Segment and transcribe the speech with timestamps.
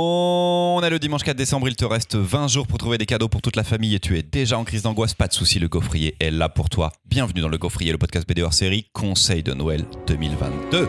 [0.00, 3.26] On est le dimanche 4 décembre, il te reste 20 jours pour trouver des cadeaux
[3.26, 5.66] pour toute la famille et tu es déjà en crise d'angoisse, pas de souci, le
[5.66, 6.92] gaufrier est là pour toi.
[7.04, 10.88] Bienvenue dans le gaufrier, le podcast BD hors série, Conseil de Noël 2022.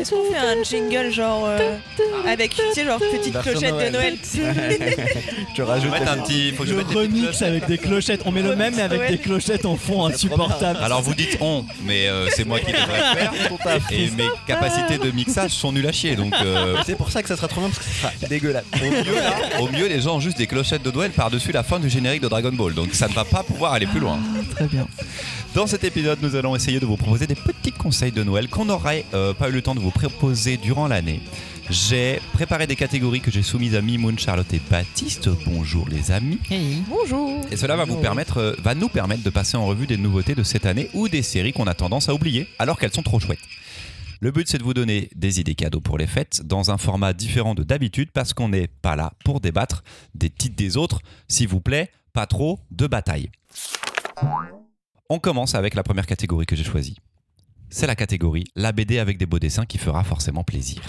[0.00, 1.76] Est-ce qu'on fait un jingle genre euh,
[2.28, 4.16] avec tu sais genre petite Version clochette de Noël
[5.54, 6.52] Tu rajoutes mettre un petit.
[6.52, 7.42] Faut que je Le mette des petites remix clochettes.
[7.48, 8.20] avec des clochettes.
[8.26, 10.78] On met le même mais avec des clochettes en fond insupportable.
[10.82, 13.80] Alors vous dites on, mais euh, c'est moi qui devrais le faire.
[13.90, 17.28] Et mes capacités de mixage sont nulles à chier, donc euh, C'est pour ça que
[17.28, 18.64] ça sera trop bien parce que ce sera dégueulasse.
[18.74, 21.62] au mieux, là, au mieux les gens ont juste des clochettes de Noël par-dessus la
[21.62, 24.18] fin du générique de Dragon Ball, donc ça ne va pas pouvoir aller plus loin.
[24.54, 24.86] Très bien.
[25.54, 28.66] Dans cet épisode, nous allons essayer de vous proposer des petits conseils de Noël qu'on
[28.66, 31.20] n'aurait euh, pas eu le temps de vous proposer durant l'année.
[31.68, 35.28] J'ai préparé des catégories que j'ai soumises à Mimoun, Charlotte et Baptiste.
[35.46, 36.38] Bonjour les amis.
[36.88, 39.96] Bonjour Et cela va, vous permettre, euh, va nous permettre de passer en revue des
[39.96, 43.02] nouveautés de cette année ou des séries qu'on a tendance à oublier alors qu'elles sont
[43.02, 43.40] trop chouettes.
[44.20, 47.12] Le but c'est de vous donner des idées cadeaux pour les fêtes dans un format
[47.12, 49.82] différent de d'habitude parce qu'on n'est pas là pour débattre
[50.14, 51.00] des titres des autres.
[51.28, 53.30] S'il vous plaît, pas trop de bataille.
[55.10, 56.96] On commence avec la première catégorie que j'ai choisie.
[57.70, 60.80] C'est la catégorie la BD avec des beaux dessins qui fera forcément plaisir.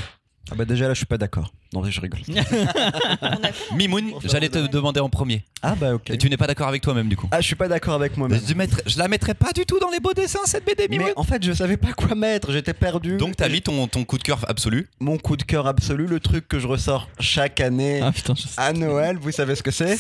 [0.50, 1.52] Ah bah déjà là je suis pas d'accord.
[1.74, 2.22] Non je rigole.
[3.76, 5.44] Mimoun, j'allais te demander en premier.
[5.62, 6.12] Ah bah ok.
[6.12, 8.16] Et tu n'es pas d'accord avec toi-même du coup Ah je suis pas d'accord avec
[8.16, 8.40] moi-même.
[8.40, 11.08] je, la mettrais pas du tout dans les beaux dessins cette BD Mimoun.
[11.08, 13.18] Mais en fait je savais pas quoi mettre, j'étais perdu.
[13.18, 14.88] Donc t'as mis ton, ton coup de cœur absolu.
[15.02, 18.44] mon coup de cœur absolu, le truc que je ressors chaque année Ah putain, je
[18.44, 18.62] sais.
[18.62, 19.98] à Noël, vous savez ce que c'est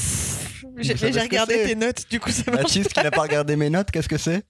[0.78, 4.09] J'ai regardé tes notes du coup ça Baptiste qui n'a pas regardé mes notes, qu'est-ce
[4.09, 4.45] que c'est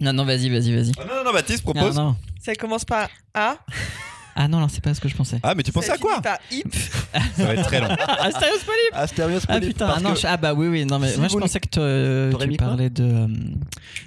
[0.00, 0.92] Non, non, vas-y, vas-y, vas-y.
[0.98, 1.96] Ah non, non, non, Baptiste Non, propose.
[1.96, 2.16] non.
[2.40, 3.58] Ça commence par A
[4.40, 5.40] Ah non, non, c'est pas ce que je pensais.
[5.42, 6.72] Ah, mais tu pensais à quoi finit par IP
[7.36, 7.88] Ça va être très long.
[7.98, 10.68] Ah, Asterios Polyp Asterios Ah Polyp, putain, parce ah, non, que- je- ah bah oui,
[10.68, 13.26] oui, non mais Si moi je pensais que te- T'aurais tu parlais de euh,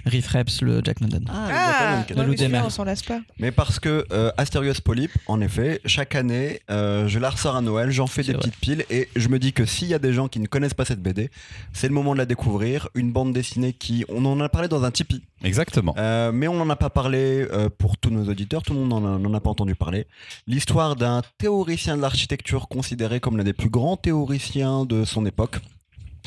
[0.06, 1.20] Riff Reps, le Jack London.
[1.28, 5.80] Ah, Ah de on s'en lasse pas Mais parce que euh, Asterios Polyp, en effet,
[5.84, 8.40] chaque année, euh, je la ressors à Noël, j'en fais des vrai.
[8.40, 10.74] petites piles et je me dis que s'il y a des gens qui ne connaissent
[10.74, 11.30] pas cette BD,
[11.74, 12.88] c'est le moment de la découvrir.
[12.94, 15.94] Une bande dessinée qui, on en a parlé dans un Tipeee, Exactement.
[15.98, 18.88] euh, mais on n'en a pas parlé euh, pour tous nos auditeurs, tout le monde
[19.02, 20.06] n'en a, n'en a pas entendu parler.
[20.46, 25.56] L'histoire d'un théoricien de l'architecture considéré comme l'un des plus grands théoriciens de son époque.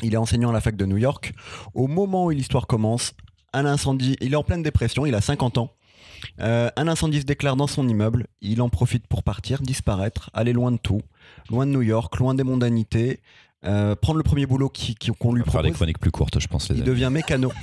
[0.02, 1.32] Il est enseignant à la fac de New York.
[1.74, 3.12] Au moment où l'histoire commence,
[3.52, 5.72] un incendie, il est en pleine dépression, il a 50 ans.
[6.40, 10.52] Euh, un incendie se déclare dans son immeuble, il en profite pour partir, disparaître, aller
[10.52, 11.00] loin de tout,
[11.50, 13.20] loin de New York, loin des mondanités,
[13.64, 15.76] euh, prendre le premier boulot qui- qui- qu'on lui va faire des propose.
[15.76, 16.68] chroniques plus courtes, je pense.
[16.70, 16.88] Les Il amis.
[16.90, 17.52] devient mécano.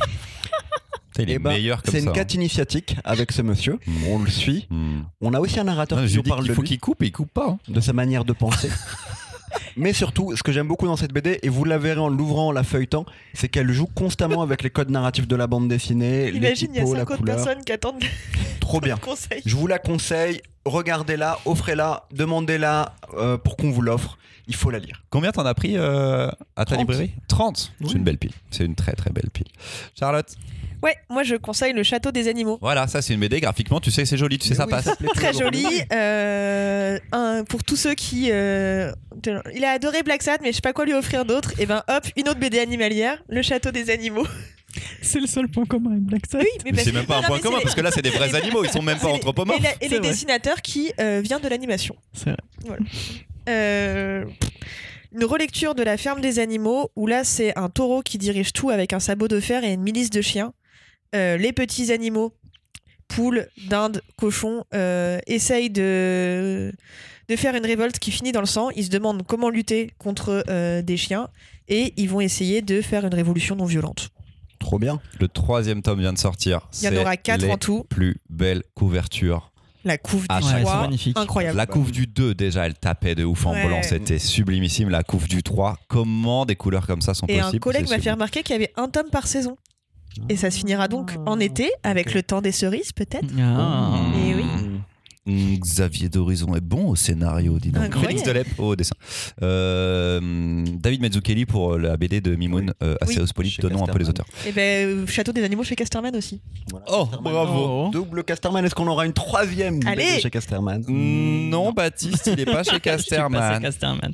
[1.20, 2.14] Il est Eh ben, meilleur comme C'est une hein.
[2.14, 3.80] quête initiatique avec ce monsieur.
[4.10, 4.68] On le suit.
[4.70, 5.02] Hmm.
[5.22, 7.02] On a aussi un narrateur Non, qui je nous parle qu'il de faut qu'il coupe
[7.04, 7.50] et il coupe pas.
[7.50, 7.60] hein.
[7.68, 8.70] de sa manière de penser.
[9.76, 12.48] Mais surtout, ce que j'aime beaucoup dans cette BD, et vous la verrez en l'ouvrant,
[12.48, 16.32] en la feuilletant, c'est qu'elle joue constamment avec les codes narratifs de la bande dessinée,
[16.32, 17.36] les Imagine, il y a typos, la 50 couleur.
[17.36, 18.04] personnes qui attendent
[18.60, 18.98] Trop bien.
[19.46, 24.18] Je vous la conseille, regardez-la, offrez-la, demandez-la euh, pour qu'on vous l'offre.
[24.48, 25.04] Il faut la lire.
[25.10, 26.80] Combien t'en as pris euh, à ta 30.
[26.80, 27.12] librairie?
[27.28, 27.88] 30 Oui.
[27.90, 28.34] C'est une belle pile.
[28.52, 29.48] C'est une très très belle pile.
[29.98, 30.36] Charlotte?
[30.84, 33.40] Ouais, moi je conseille le château des animaux Voilà, ça c'est une BD.
[33.40, 34.90] Graphiquement, tu sais, c'est joli, tu sais, ça Oui, passe.
[35.16, 35.66] Très joli.
[35.94, 38.30] euh, un, pour tous ceux qui.
[38.32, 38.92] euh,
[39.56, 41.54] il a adoré Black Sad, mais je sais pas quoi lui offrir d'autre.
[41.60, 44.28] Et ben hop, une autre BD animalière, le château des animaux.
[45.04, 46.42] C'est le seul point commun avec Black Sad.
[46.42, 48.34] Oui, Mais parce c'est même pas un point commun parce que là c'est des vrais
[48.42, 49.60] animaux, ils sont même pas anthropomorphes.
[49.60, 50.10] Et, la- et les vrai.
[50.10, 51.96] dessinateurs qui euh, vient de l'animation.
[52.14, 52.32] C'est
[52.66, 52.78] vrai.
[53.50, 54.26] Euh,
[55.16, 58.70] une relecture de la ferme des animaux où là c'est un taureau qui dirige tout
[58.72, 60.54] avec un sabot de fer et une milice de chiens.
[61.16, 62.34] Euh, les petits animaux,
[63.08, 66.72] poules, dindes, cochons, euh, essayent de,
[67.30, 68.70] de faire une révolte qui finit dans le sang.
[68.76, 71.28] Ils se demandent comment lutter contre euh, des chiens
[71.68, 74.10] et ils vont essayer de faire une révolution non violente.
[74.60, 75.00] Trop bien.
[75.20, 76.62] Le troisième tome vient de sortir.
[76.82, 77.84] Il y en aura quatre en tout.
[77.90, 79.52] Plus belle couverture.
[79.86, 81.18] La couve À du chaque Ouais, c'est roi, magnifique.
[81.18, 81.58] incroyable.
[81.58, 83.68] La couve du 2, déjà, elle tapait de ouf en Ouais.
[83.68, 83.82] blanc.
[83.84, 84.88] C'était sublimissime.
[84.90, 87.58] La couve du 3, comment des couleurs comme ça sont Et possibles?
[87.58, 89.58] un collègue m'a fait remarquer qu'il y avait un tome par saison.
[90.30, 93.28] Et ça se finira donc en été, avec le temps des cerises, peut-être.
[93.40, 93.94] Ah.
[94.16, 94.46] Eh oui.
[95.26, 97.84] Mm, Xavier d'Horizon est bon au scénario, dis donc.
[97.84, 98.08] Incroyable.
[98.20, 98.96] Félix Delep au dessin.
[99.42, 102.88] Euh, David Mazzucchelli pour la BD de Mimoun, Oui.
[102.88, 102.96] euh,
[103.38, 103.56] Oui.
[103.62, 104.10] Donnons un peu les Casterman.
[104.10, 104.26] auteurs.
[104.46, 106.42] Et ben, euh, Château des animaux chez Casterman aussi.
[106.72, 107.34] Voilà, Oh, Casterman.
[107.34, 107.66] bravo.
[107.88, 107.90] Oh.
[107.94, 110.04] Double Casterman, est-ce qu'on aura une troisième Allez.
[110.04, 110.84] BD chez Casterman?
[110.88, 113.62] Mm, Non, Baptiste, il est pas chez Je suis pas chez Casterman.
[113.62, 114.12] Casterman.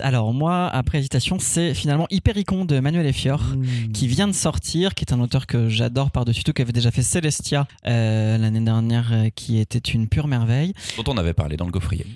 [0.00, 3.42] Alors moi, après hésitation, c'est finalement Hypericon de Manuel Effior.
[3.42, 3.92] Mm.
[3.92, 6.90] qui vient de sortir, qui est un auteur que j'adore par-dessus tout, qui avait déjà
[6.92, 10.72] fait Celestia euh, l'année dernière, euh, qui était une pure merveille.
[10.96, 12.06] Dont on avait parlé dans le gaufrier.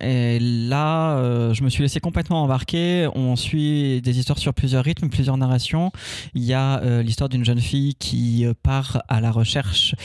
[0.00, 3.08] Et là, euh, je me suis laissé complètement embarquer.
[3.16, 5.90] On suit des histoires sur plusieurs rythmes, plusieurs narrations.
[6.34, 9.96] Il y a euh, l'histoire d'une jeune fille qui euh, part à la recherche,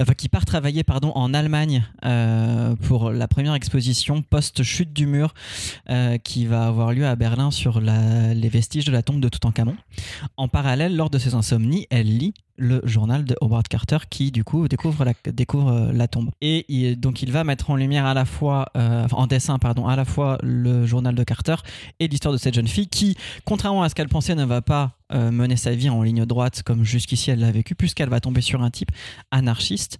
[0.00, 5.06] enfin qui part travailler pardon en Allemagne euh, pour la première exposition post chute du
[5.06, 5.34] mur
[6.22, 9.76] qui va avoir lieu à Berlin sur la- les vestiges de la tombe de Toutankhamon.
[10.36, 14.44] En parallèle, lors de ses insomnies, elle lit le journal de Howard Carter qui du
[14.44, 16.30] coup découvre la, découvre euh, la tombe.
[16.40, 19.96] Et donc il va mettre en lumière à la fois, euh, en dessin pardon, à
[19.96, 21.54] la fois le journal de Carter
[22.00, 24.92] et l'histoire de cette jeune fille qui, contrairement à ce qu'elle pensait, ne va pas
[25.12, 28.40] euh, mener sa vie en ligne droite comme jusqu'ici elle l'a vécu, puisqu'elle va tomber
[28.40, 28.90] sur un type
[29.30, 29.98] anarchiste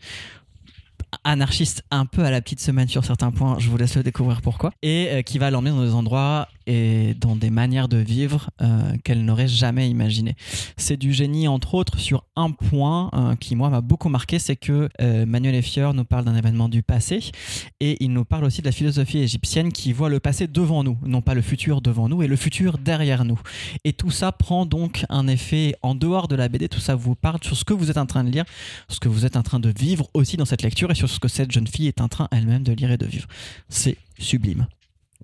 [1.24, 4.42] anarchiste un peu à la petite semaine sur certains points, je vous laisse le découvrir
[4.42, 8.50] pourquoi, et euh, qui va l'emmener dans des endroits et dans des manières de vivre
[8.60, 10.36] euh, qu'elle n'aurait jamais imaginé.
[10.76, 14.56] C'est du génie entre autres sur un point euh, qui moi m'a beaucoup marqué, c'est
[14.56, 14.88] que
[15.24, 17.20] Manuel Effior nous parle d'un événement du passé
[17.80, 20.98] et il nous parle aussi de la philosophie égyptienne qui voit le passé devant nous,
[21.04, 23.40] non pas le futur devant nous et le futur derrière nous.
[23.84, 27.14] Et tout ça prend donc un effet en dehors de la BD, tout ça vous
[27.14, 28.44] parle sur ce que vous êtes en train de lire,
[28.88, 30.90] ce que vous êtes en train de vivre aussi dans cette lecture.
[30.90, 33.06] Et sur ce que cette jeune fille est en train elle-même de lire et de
[33.06, 33.26] vivre.
[33.68, 34.66] C'est sublime.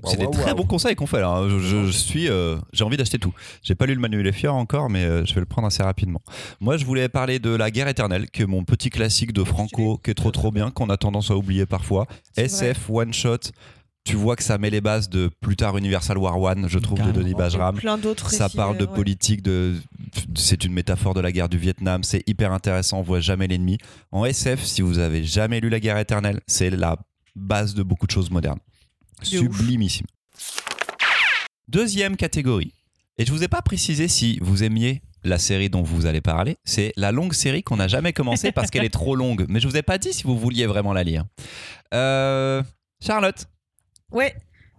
[0.06, 1.29] C'est des très bons conseils qu'on fait là.
[1.29, 1.49] hein.
[1.49, 3.32] Je, je- je suis, euh, j'ai envie d'acheter tout.
[3.62, 6.21] J'ai pas lu le Manuel Effior encore, mais euh, je vais le prendre assez rapidement.
[6.61, 9.99] Moi, je voulais parler de La Guerre éternelle, qui est mon petit classique de Franco,
[10.03, 12.06] qui est trop trop bien, qu'on a tendance à oublier parfois.
[12.37, 13.38] SF one shot.
[14.04, 17.00] Tu vois que ça met les bases de plus tard Universal War One, je trouve,
[17.00, 17.10] de.
[17.10, 17.76] Denis Bajram.
[17.76, 18.94] Plein d'autres Ça parle de ouais.
[18.94, 19.74] politique, de...
[20.34, 23.78] c'est une métaphore de la guerre du Vietnam, c'est hyper intéressant, on voit jamais l'ennemi.
[24.12, 26.98] En SF, si vous avez jamais lu La guerre éternelle, c'est la
[27.34, 28.60] base de beaucoup de choses modernes.
[29.22, 29.28] Ouf.
[29.28, 30.06] Sublimissime.
[31.68, 32.74] Deuxième catégorie,
[33.16, 36.58] et je vous ai pas précisé si vous aimiez la série dont vous allez parler,
[36.64, 39.68] c'est la longue série qu'on n'a jamais commencé parce qu'elle est trop longue, mais je
[39.68, 41.24] vous ai pas dit si vous vouliez vraiment la lire.
[41.94, 42.62] Euh,
[43.00, 43.46] Charlotte.
[44.14, 44.34] Ouais.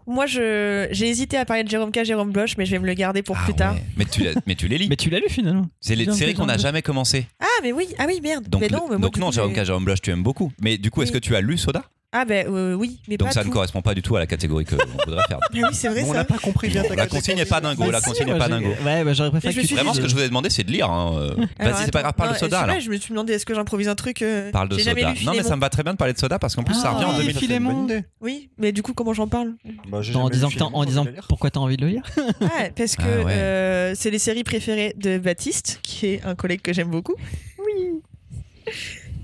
[0.08, 2.86] Moi, je j'ai hésité à parler de Jérôme K, Jérôme Bloch, mais je vais me
[2.86, 3.74] le garder pour Ah plus tard.
[3.74, 4.88] ouais, Mais tu, l'as- mais tu les lis.
[4.90, 7.26] Mais tu l'as lu finalement C'est les Bien séries qu'on n'a jamais commencé.
[7.40, 8.48] Ah, mais oui, ah oui, merde.
[8.48, 9.66] Donc, mais non, mais moi, donc du non, coup, Jérôme j'ai- K.
[9.66, 10.52] Jérôme Blush, tu aimes beaucoup.
[10.62, 11.20] Mais du coup, est-ce Oui.
[11.20, 11.84] que tu as lu Soda?
[12.18, 13.50] Ah, ben euh, oui, mais Donc pas ça tout.
[13.50, 15.40] ne correspond pas du tout à la catégorie que on voudrait faire.
[15.44, 16.14] Ah oui, c'est vrai On ça.
[16.14, 18.48] n'a pas compris bien La consigne n'est pas dingo, la Bah, si, consigne n'est pas
[18.48, 18.70] dingo.
[18.86, 20.72] Ouais, bah, j'aurais préféré que tu Vraiment, ce que je vous ai demandé, c'est de
[20.72, 20.90] lire.
[20.90, 21.14] hein.
[21.18, 22.82] Euh, Alors, Vas-y, c'est pas grave, parle de Soda vrai, alors.
[22.82, 24.22] Je me suis demandé est-ce que j'improvise un truc.
[24.22, 24.94] euh, Parle de Soda.
[24.94, 26.76] lu Non, mais ça me va très bien de parler de Soda parce qu'en plus,
[26.76, 27.36] ça Ah, revient en oui, 2000.
[27.38, 27.88] Philémon.
[28.22, 29.54] Oui, mais du coup, comment j'en parle?
[29.90, 32.04] Bah, en disant, en disant pourquoi t'as envie de le lire?
[32.42, 36.72] Ah, parce que Ah c'est les séries préférées de Baptiste, qui est un collègue que
[36.74, 37.16] j'aime beaucoup.
[37.60, 38.02] Oui.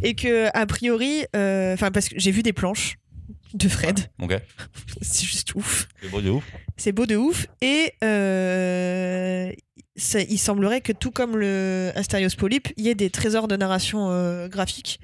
[0.01, 2.97] Et que, a priori, euh, enfin, parce que j'ai vu des planches
[3.53, 3.99] de Fred.
[4.21, 4.33] Ok.
[5.01, 5.87] C'est juste ouf.
[6.01, 6.43] C'est beau de ouf.
[6.77, 7.47] C'est beau de ouf.
[7.61, 9.51] Et euh,
[9.95, 13.55] ça- il semblerait que, tout comme le Asterios Polype, il y ait des trésors de
[13.55, 14.99] narration euh, graphique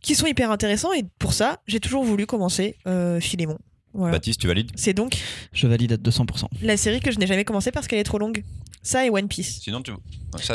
[0.00, 0.92] qui sont hyper intéressants.
[0.92, 3.58] Et pour ça, j'ai toujours voulu commencer euh, Philémon.
[3.92, 4.12] Voilà.
[4.12, 4.72] Baptiste, tu valides?
[4.74, 5.16] C'est donc
[5.52, 6.46] Je valide à 200%.
[6.62, 8.42] la série que je n'ai jamais commencé parce qu'elle est trop longue.
[8.82, 9.60] Ça et One Piece.
[9.62, 9.92] Sinon, tu...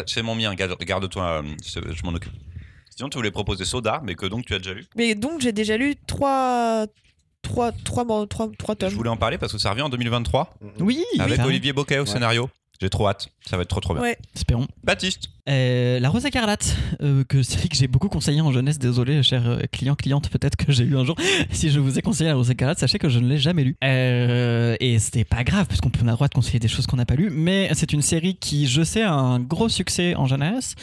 [0.08, 0.54] c'est mon mien.
[0.56, 1.44] Garde- Garde-toi, euh,
[1.94, 2.34] je m'en occupe.
[3.00, 4.86] Sinon, tu voulais proposer Soda, mais que donc tu as déjà lu.
[4.98, 6.86] Mais donc j'ai déjà lu trois,
[7.42, 8.90] trois, trois, trois, trois, trois Je tomes.
[8.90, 12.02] voulais en parler parce que ça revient en 2023 Oui, avec oui, Olivier Boquet au
[12.02, 12.06] Ouais.
[12.10, 12.50] scénario.
[12.82, 13.30] J'ai trop hâte.
[13.50, 14.04] Ça va être trop trop bien.
[14.04, 14.18] Ouais.
[14.36, 14.68] Espérons.
[14.84, 15.30] Baptiste.
[15.48, 19.48] Euh, la Rose écarlate, euh, que série que j'ai beaucoup conseillé en jeunesse, désolé, chers
[19.48, 21.16] euh, clients, clientes, peut-être que j'ai eu un jour.
[21.52, 23.78] si je vous ai conseillé la Rose écarlate, sachez que je ne l'ai jamais lu.
[23.82, 26.98] Euh, et c'était pas grave, parce qu'on a le droit de conseiller des choses qu'on
[26.98, 30.26] n'a pas lues, mais c'est une série qui, je sais, a un gros succès en
[30.26, 30.76] jeunesse,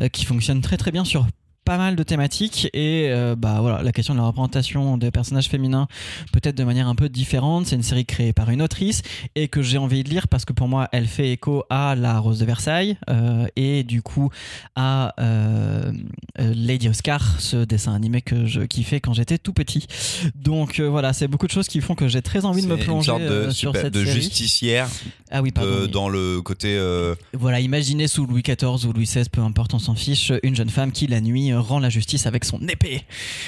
[0.00, 1.26] euh, qui fonctionne très très bien sur
[1.64, 5.48] pas mal de thématiques et euh, bah voilà la question de la représentation des personnages
[5.48, 5.86] féminins
[6.32, 9.02] peut-être de manière un peu différente c'est une série créée par une autrice
[9.34, 12.18] et que j'ai envie de lire parce que pour moi elle fait écho à la
[12.18, 14.28] Rose de Versailles euh, et du coup
[14.76, 15.92] à euh,
[16.38, 19.86] Lady Oscar, ce dessin animé que je kiffais quand j'étais tout petit.
[20.34, 23.12] Donc voilà, c'est beaucoup de choses qui font que j'ai très envie de me plonger
[23.12, 24.20] une sorte de, sur super- cette de série.
[24.20, 24.88] justicière
[25.30, 25.70] Ah oui, pardon.
[25.82, 26.78] de- dans le côté.
[27.32, 30.70] Voilà, imaginez sous Louis XIV ou Louis XVI, peu importe, on s'en fiche, une jeune
[30.70, 33.02] femme qui la nuit euh, rend la justice avec son épée.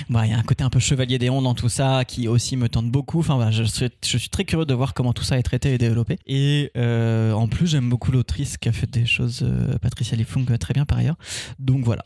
[0.08, 2.28] Voilà, il y a un côté un peu chevalier des ondes dans tout ça qui
[2.28, 3.20] aussi me tente beaucoup.
[3.20, 6.18] Enfin suis, je suis très curieux de voir comment tout ça est traité et développé.
[6.26, 10.44] Et euh, en plus, j'aime beaucoup l'autrice qui a fait des choses, euh, Patricia Lifung,
[10.50, 11.16] euh, très bien par ailleurs.
[11.58, 12.04] Donc voilà,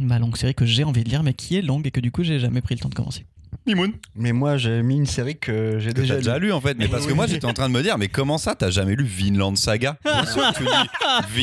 [0.00, 2.10] ma longue série que j'ai envie de lire, mais qui est longue et que du
[2.10, 3.24] coup, j'ai jamais pris le temps de commencer.
[3.66, 3.92] Mimoun.
[4.14, 6.86] Mais moi, j'ai mis une série que j'ai Que déjà déjà lu en fait, mais
[6.88, 9.04] parce que moi j'étais en train de me dire, mais comment ça, t'as jamais lu
[9.04, 9.96] Vinland Saga?
[10.04, 10.70] Bien sûr que tu lis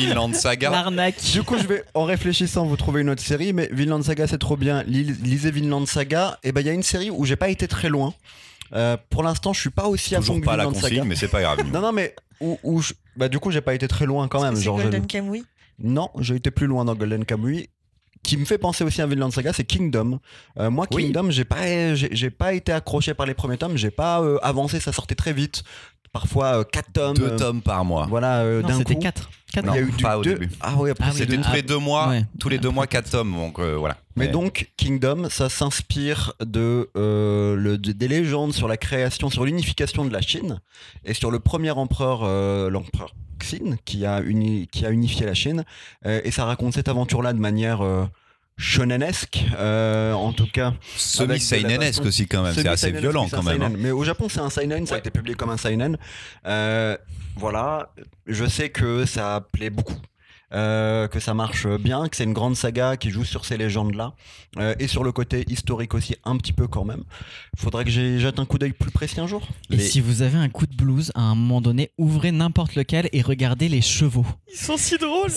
[0.06, 0.70] Vinland Saga.
[0.70, 4.26] L'arnaque Du coup, je vais, en réfléchissant, vous trouver une autre série, mais Vinland Saga,
[4.28, 4.82] c'est trop bien.
[4.84, 6.38] Lis- Lisez Vinland Saga.
[6.44, 8.14] Et ben, il y a une série où j'ai pas été très loin.
[8.74, 10.88] Euh, pour l'instant, je suis pas aussi à fond Toujours que pas la Vinland consigne,
[10.98, 11.04] Saga.
[11.04, 11.58] mais c'est pas grave.
[11.72, 14.42] Non, non, mais où, où je- bah, du coup, j'ai pas été très loin quand
[14.42, 14.54] même.
[14.56, 15.44] C'est Genre, je- Golden Kamuy.
[15.80, 17.68] Non, j'ai été plus loin dans Golden Kamuy.
[18.22, 20.20] Qui me fait penser aussi à Vinland Saga, c'est Kingdom.
[20.58, 21.04] Euh, moi, Oui.
[21.04, 24.80] Kingdom, j'ai pas, j'ai pas été accroché par les premiers tomes, j'ai pas euh, avancé,
[24.80, 25.62] ça sortait très vite.
[26.12, 27.14] Parfois 4 tomes.
[27.16, 28.06] Deux euh, tomes par mois.
[28.06, 29.00] Voilà, euh, d'un c'était coup.
[29.00, 29.30] 4.
[29.56, 30.50] Il y a eu du pas au deux- début.
[30.60, 32.24] Ah oui, après Ah oui, C'était tous les deux mois, Ouais.
[32.38, 33.96] tous les deux mois quatre tomes, donc euh, voilà.
[34.16, 39.44] Mais donc, Kingdom, ça s'inspire de, euh, le- de- des légendes sur la création, sur
[39.46, 40.60] l'unification de la Chine
[41.04, 45.34] et sur le premier empereur, euh, l'empereur Xin, qui a, uni- qui a unifié la
[45.34, 45.64] Chine.
[46.06, 48.04] Euh, et ça raconte cette aventure-là de manière euh,
[48.56, 50.74] shonenesque, euh, en tout cas.
[50.96, 53.62] semi Avec de la seinenesque façon- aussi quand même, c'est assez violent quand même.
[53.62, 53.72] hein.
[53.76, 55.98] Mais au Japon, c'est un seinen, ça a été publié comme un seinen.
[56.46, 56.96] Euh,
[57.36, 57.92] voilà,
[58.26, 59.96] je sais que ça plaît beaucoup.
[60.54, 64.12] Euh, que ça marche bien, que c'est une grande saga qui joue sur ces légendes-là,
[64.58, 67.04] euh, et sur le côté historique aussi un petit peu quand même.
[67.56, 69.42] Faudrait que j'y jette un coup d'œil plus précis un jour.
[69.70, 72.74] Et Les- si vous avez un coup de blues, à un moment donné, ouvrez n'importe
[72.74, 74.26] lequel et regardez les chevaux.
[74.52, 75.30] Ils sont si drôles.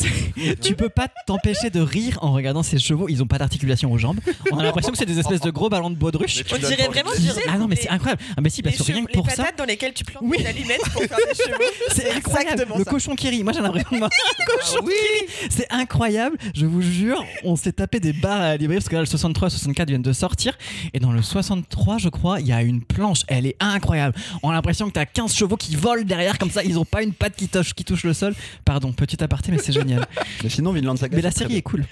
[0.61, 3.07] tu peux pas t'empêcher de rire en regardant ces chevaux.
[3.09, 4.19] Ils ont pas d'articulation aux jambes.
[4.51, 6.43] On a l'impression que c'est des espèces de gros ballons de baudruche.
[6.53, 7.11] On dirait vraiment
[7.47, 8.21] Ah non, mais c'est incroyable.
[8.37, 9.43] Ah, mais si, parce les que rien que pour les ça.
[9.43, 10.37] patates dans lesquelles tu plantes Oui.
[10.39, 11.65] des allumettes pour faire des cheveux.
[11.93, 12.51] C'est incroyable.
[12.51, 12.89] exactement Le ça.
[12.91, 13.43] cochon qui rit.
[13.43, 15.04] Moi, j'ai l'impression de voir un cochon qui rit.
[15.49, 16.37] C'est incroyable.
[16.53, 19.05] Je vous jure, on s'est tapé des barres à la librairie parce que là, le
[19.05, 20.57] 63 et le 64 viennent de sortir.
[20.93, 23.21] Et dans le 63, je crois, il y a une planche.
[23.27, 24.15] Elle est incroyable.
[24.43, 26.63] On a l'impression que t'as 15 chevaux qui volent derrière comme ça.
[26.63, 28.33] Ils ont pas une patte qui touche, qui touche le sol.
[28.63, 30.05] Pardon, petit aparté, mais c'est génial.
[30.43, 31.15] Mais sinon, Vinland Saga.
[31.15, 31.85] mais la série est cool.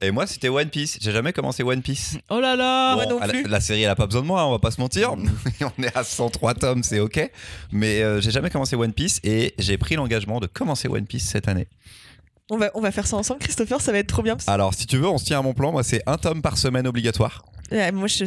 [0.00, 0.98] Et moi, c'était One Piece.
[1.00, 2.18] J'ai jamais commencé One Piece.
[2.28, 3.42] Oh là là Moi non la, plus.
[3.44, 5.14] la série, elle a pas besoin de moi, hein, on va pas se mentir.
[5.78, 7.30] on est à 103 tomes, c'est ok.
[7.72, 11.24] Mais euh, j'ai jamais commencé One Piece et j'ai pris l'engagement de commencer One Piece
[11.24, 11.66] cette année.
[12.50, 14.34] On va, on va faire ça ensemble, Christopher, ça va être trop bien.
[14.36, 15.72] parce Alors, si tu veux, on se tient à mon plan.
[15.72, 17.42] Moi, c'est un tome par semaine obligatoire.
[17.72, 18.24] Ouais, moi, je.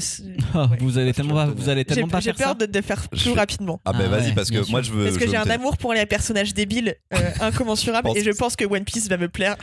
[0.56, 0.78] Oh, ouais.
[0.80, 2.44] Vous allez tellement, pas- vous allez J'ai tellement pas j'ai faire ça.
[2.46, 3.80] peur de, de faire plus Je- rapidement.
[3.86, 5.06] Ah, ben Ah vas-y, ouais, parce que moi, je veux.
[5.06, 8.56] Parce que j'ai un amour pour les personnages débiles euh, incommensurable pense et je pense
[8.56, 9.56] que One Piece va me plaire.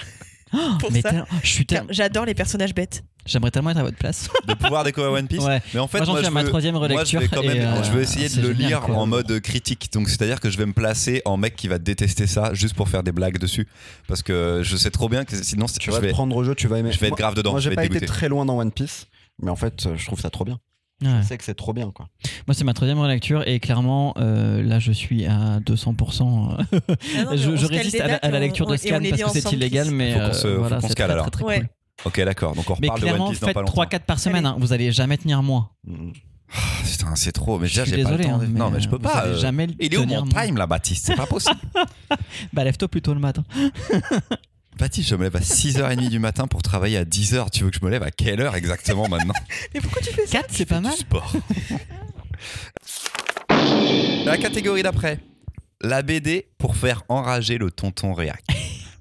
[0.55, 1.11] Oh, pour mais ça.
[1.11, 3.03] tel- je suis Car tellement- J'adore les personnages bêtes.
[3.27, 4.29] J'aimerais tellement être à votre place.
[4.47, 5.43] de pouvoir découvrir One Piece.
[5.43, 5.61] Ouais.
[5.73, 7.21] Mais en fait, moi, j'en moi, suis je à ma veux- troisième Moi, je relecture.
[7.21, 8.97] vais quand même, et, euh, je vais essayer de c'est le génial, lire quoi.
[8.97, 9.89] en mode critique.
[9.93, 12.89] Donc, c'est-à-dire que je vais me placer en mec qui va détester ça juste pour
[12.89, 13.67] faire des blagues dessus.
[14.09, 16.45] Parce que je sais trop bien que sinon, c'est- Tu je vas vais, prendre au
[16.45, 16.93] jeu, tu vas aimer.
[16.93, 17.53] je vais être Moi- grave dedans.
[17.53, 18.13] Moi, je j'ai vais pas être été dégoûté.
[18.19, 19.07] très loin dans One Piece,
[19.43, 20.59] mais en fait, euh, je trouve ça trop bien.
[21.03, 21.11] Ouais.
[21.23, 22.09] Je sais que c'est trop bien, quoi.
[22.47, 26.57] Moi, c'est ma troisième relecture et clairement, euh, là, je suis à 200%.
[26.59, 29.41] Ah non, je je résiste à la, à la lecture on- de Scan parce que
[29.41, 31.31] c'est illégal, mais Faut qu'on se- euh, faut voilà, qu'on se cale, très, alors.
[31.31, 31.59] très, très Ouais.
[31.61, 31.69] cool.
[32.07, 32.55] Ok, d'accord.
[32.55, 33.73] Donc, on Mais reparle de One clairement, Piece dans faites pas longtemps.
[33.73, 34.47] 3-4 par semaine.
[34.47, 34.57] hein.
[34.59, 35.71] Vous allez jamais tenir moins.
[35.87, 36.11] Mm.
[36.53, 37.59] Ah, Putain, c'est trop.
[37.59, 38.31] Mais Je déjà, suis j'ai pas le désolé.
[38.37, 38.41] temps.
[38.45, 39.25] hein, Non, mais je peux vous pas.
[39.27, 41.07] euh, jamais Il est où tenir mon time là, Baptiste?
[41.07, 41.59] C'est pas possible.
[42.53, 43.43] Bah, lève-toi plutôt le matin.
[44.79, 47.51] Baptiste, je me lève à 6h30 du matin pour travailler à 10h.
[47.51, 49.35] Tu veux que je me lève à quelle heure exactement maintenant?
[49.73, 50.41] Mais pourquoi tu fais ça?
[50.43, 50.93] 4, c'est pas mal.
[50.93, 51.33] Du sport.
[54.25, 55.21] La catégorie d'après.
[55.81, 58.45] La BD pour faire enrager le tonton réac.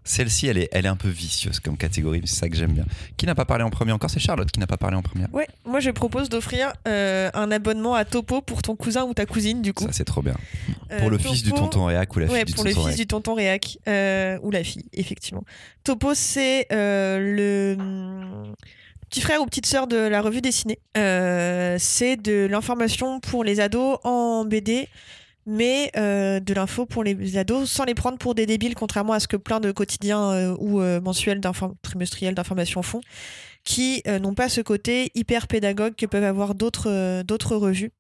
[0.06, 2.74] Celle-ci, elle est, elle est un peu vicieuse comme catégorie, mais c'est ça que j'aime
[2.74, 2.86] bien.
[3.18, 3.92] Qui n'a pas parlé en premier?
[3.94, 5.34] Encore C'est Charlotte qui n'a pas parlé en première.
[5.34, 9.26] Ouais, moi je propose d'offrir euh, un abonnement à Topo pour ton cousin ou ta
[9.26, 9.86] cousine du coup.
[9.86, 10.36] Ça, c'est trop bien.
[10.92, 12.82] Euh, Pour le fils du tonton réac ou la fille Ouais, du pour le tonton
[12.82, 13.00] fils réac.
[13.00, 15.44] du tonton Réac euh, ou la fille, effectivement.
[15.84, 18.54] Topo, c'est le hum,
[19.10, 20.80] petit frère ou petite sœur de la revue dessinée.
[20.98, 24.88] Euh, c'est de l'information pour les ados en BD,
[25.46, 29.20] mais euh, de l'info pour les ados sans les prendre pour des débiles, contrairement à
[29.20, 31.42] ce que plein de quotidiens euh, ou euh, mensuels
[31.82, 33.02] trimestriels d'information font,
[33.64, 37.92] qui n'ont pas ce côté hyper pédagogue que peuvent avoir d'autres revues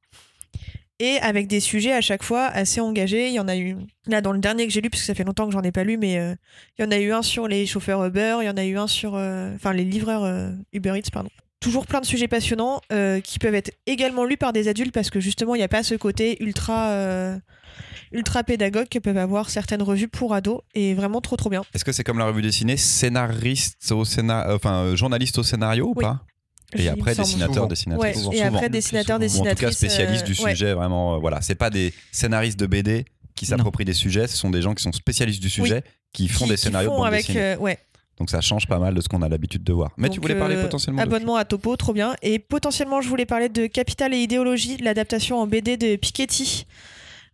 [0.99, 3.29] et avec des sujets à chaque fois assez engagés.
[3.29, 5.15] Il y en a eu là dans le dernier que j'ai lu, parce que ça
[5.15, 6.15] fait longtemps que j'en ai pas lu, mais
[6.77, 8.77] il y en a eu un sur les chauffeurs Uber, il y en a eu
[8.77, 11.29] un sur, enfin les livreurs Uber Eats, pardon.
[11.63, 15.09] Toujours plein de sujets passionnants euh, qui peuvent être également lus par des adultes parce
[15.09, 17.37] que justement il n'y a pas ce côté ultra euh,
[18.11, 21.63] ultra pédagogue que peuvent avoir certaines revues pour ados et vraiment trop trop bien.
[21.73, 24.49] Est-ce que c'est comme la revue dessinée, scénariste au scénar...
[24.49, 26.03] euh, enfin euh, journaliste au scénario ou Oui.
[26.03, 26.21] pas?
[26.75, 27.67] Et après dessinateur, Souvent.
[27.67, 28.03] dessinatrice.
[28.03, 28.55] Ouais, souvent, et souvent.
[28.55, 29.25] après dessinateur, souvent.
[29.45, 29.77] Ou en tout cas dessinatrice.
[29.77, 30.51] spécialiste du euh, ouais.
[30.51, 31.15] sujet, vraiment.
[31.15, 33.05] euh, voilà, c'est pas des scénaristes de BD
[33.35, 36.45] qui s'approprient des sujets, ce sont des gens qui sont spécialistes du sujet, qui font
[36.45, 37.41] Qui- des qui scénarios de font bande avec, dessinée.
[37.41, 37.77] euh, ouais.
[38.19, 39.91] Donc ça change pas mal de ce qu'on a l'habitude de voir.
[39.97, 41.07] Mais tu voulais parler euh, potentiellement de...
[41.07, 42.15] Abonnement à Topo, trop bien.
[42.21, 46.65] Et potentiellement, je voulais parler de Capital et idéologie, l'adaptation en BD de Piketty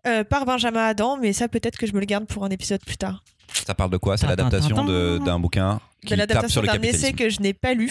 [0.07, 2.79] euh, par Benjamin Adam, mais ça peut-être que je me le garde pour un épisode
[2.85, 3.23] plus tard.
[3.65, 4.15] Ça parle de quoi?
[4.17, 4.85] C'est l'adaptation
[5.19, 7.05] d'un bouquin qui de tape sur l'adaptation le d'un capitalisme.
[7.05, 7.89] essai que je n'ai pas lu.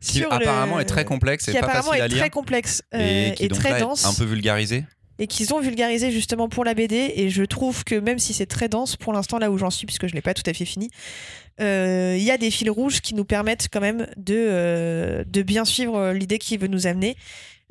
[0.00, 2.18] Qui Sur apparemment le- est très complexe et Qui pas apparemment facile est à lire.
[2.18, 4.04] très complexe euh, et donc très là est dense.
[4.04, 4.84] un peu vulgarisé.
[5.18, 7.12] et qu'ils ont vulgarisé justement pour la BD.
[7.16, 9.86] Et je trouve que même si c'est très dense, pour l'instant là où j'en suis,
[9.86, 13.00] puisque je l'ai pas tout à fait fini, euh, il y a des fils rouges
[13.00, 17.16] qui nous permettent quand même de, euh, de bien suivre l'idée qu'il veut nous amener.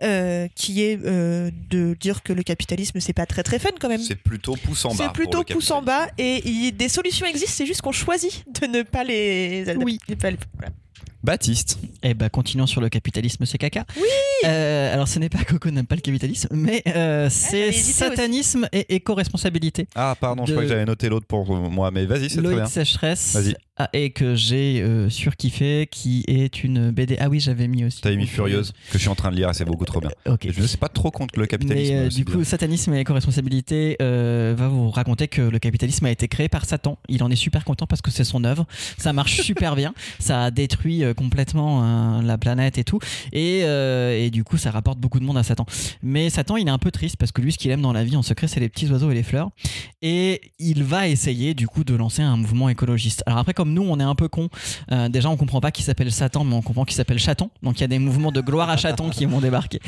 [0.01, 3.87] euh, qui est euh, de dire que le capitalisme c'est pas très très fun quand
[3.87, 4.01] même.
[4.01, 4.95] C'est plutôt pouce en bas.
[5.05, 6.07] C'est plutôt le pouce en capitalisme.
[6.07, 9.63] bas et des solutions existent, c'est juste qu'on choisit de ne pas les.
[9.77, 9.99] Oui.
[10.09, 10.73] de pas les- voilà.
[11.23, 11.79] Baptiste.
[12.01, 13.85] Eh ben, continuons sur le capitalisme, c'est caca.
[13.95, 14.03] Oui
[14.45, 18.95] Euh, Alors, ce n'est pas Coco n'aime pas le capitalisme, mais euh, c'est satanisme et
[18.95, 19.87] éco-responsabilité.
[19.95, 22.55] Ah, pardon, je De- crois que j'avais noté l'autre pour moi, mais vas-y, c'est très
[22.55, 22.65] bien.
[22.65, 23.55] Sécheresse Vas-y.
[23.77, 27.17] Ah, et que j'ai euh, surkiffé, qui est une BD.
[27.19, 28.01] Ah oui, j'avais mis aussi.
[28.01, 30.11] T'avais mis Furieuse, que je suis en train de lire c'est beaucoup trop bien.
[30.27, 30.45] Ok.
[30.45, 31.93] Et je ne sais pas trop contre le capitalisme.
[31.93, 32.35] Mais euh, du bien.
[32.35, 36.65] coup, satanisme et éco-responsabilité euh, va vous raconter que le capitalisme a été créé par
[36.65, 36.97] Satan.
[37.09, 38.65] Il en est super content parce que c'est son œuvre.
[38.97, 39.93] Ça marche super bien.
[40.19, 42.99] Ça a détruit euh, complètement euh, la planète et tout.
[43.31, 45.65] Et, euh, et du coup, ça rapporte beaucoup de monde à Satan.
[46.01, 48.03] Mais Satan, il est un peu triste parce que lui, ce qu'il aime dans la
[48.03, 49.49] vie en secret, c'est les petits oiseaux et les fleurs.
[50.01, 53.23] Et il va essayer du coup de lancer un mouvement écologiste.
[53.25, 54.50] Alors après, comme nous, on est un peu cons.
[54.91, 57.50] euh, déjà, on comprend pas qu'il s'appelle Satan, mais on comprend qu'il s'appelle Chaton.
[57.62, 59.79] Donc il y a des mouvements de gloire à Chaton qui vont débarquer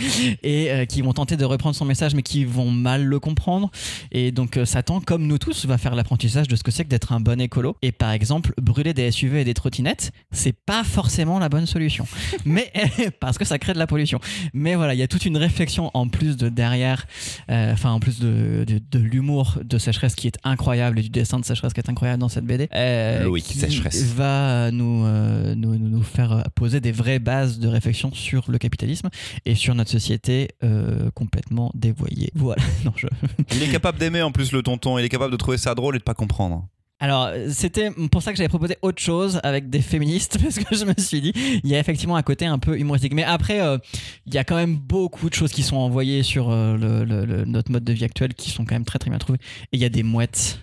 [0.43, 3.69] et euh, qui vont tenter de reprendre son message, mais qui vont mal le comprendre.
[4.13, 6.89] Et donc euh, Satan, comme nous tous, va faire l'apprentissage de ce que c'est que
[6.89, 7.75] d'être un bon écolo.
[7.81, 12.07] Et par exemple, brûler des SUV et des trottinettes, c'est pas forcément la bonne solution.
[12.45, 12.71] mais
[13.19, 14.19] parce que ça crée de la pollution.
[14.53, 17.05] Mais voilà, il y a toute une réflexion en plus de derrière,
[17.49, 21.39] enfin en plus de, de, de l'humour de Sécheresse qui est incroyable et du dessin
[21.39, 22.69] de Sécheresse qui est incroyable dans cette BD.
[22.73, 24.03] euh, Loïc qui Sécheresse.
[24.13, 29.09] va nous, euh, nous, nous faire poser des vraies bases de réflexion sur le capitalisme
[29.45, 32.31] et sur notre société euh, complètement dévoyée.
[32.35, 32.61] Voilà.
[32.85, 33.07] Non, je...
[33.55, 35.95] Il est capable d'aimer en plus le tonton, il est capable de trouver ça drôle
[35.95, 36.67] et de pas comprendre.
[37.01, 40.85] Alors, c'était pour ça que j'avais proposé autre chose avec des féministes, parce que je
[40.85, 43.13] me suis dit, il y a effectivement un côté un peu humoristique.
[43.13, 43.77] Mais après, euh,
[44.25, 47.25] il y a quand même beaucoup de choses qui sont envoyées sur euh, le- le-
[47.25, 49.39] le- notre mode de vie actuel qui sont quand même très très bien trouvées.
[49.73, 50.61] Et il y a des mouettes.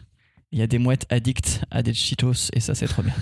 [0.53, 3.15] Il y a des mouettes addictes à des Cheetos, et ça, c'est trop bien.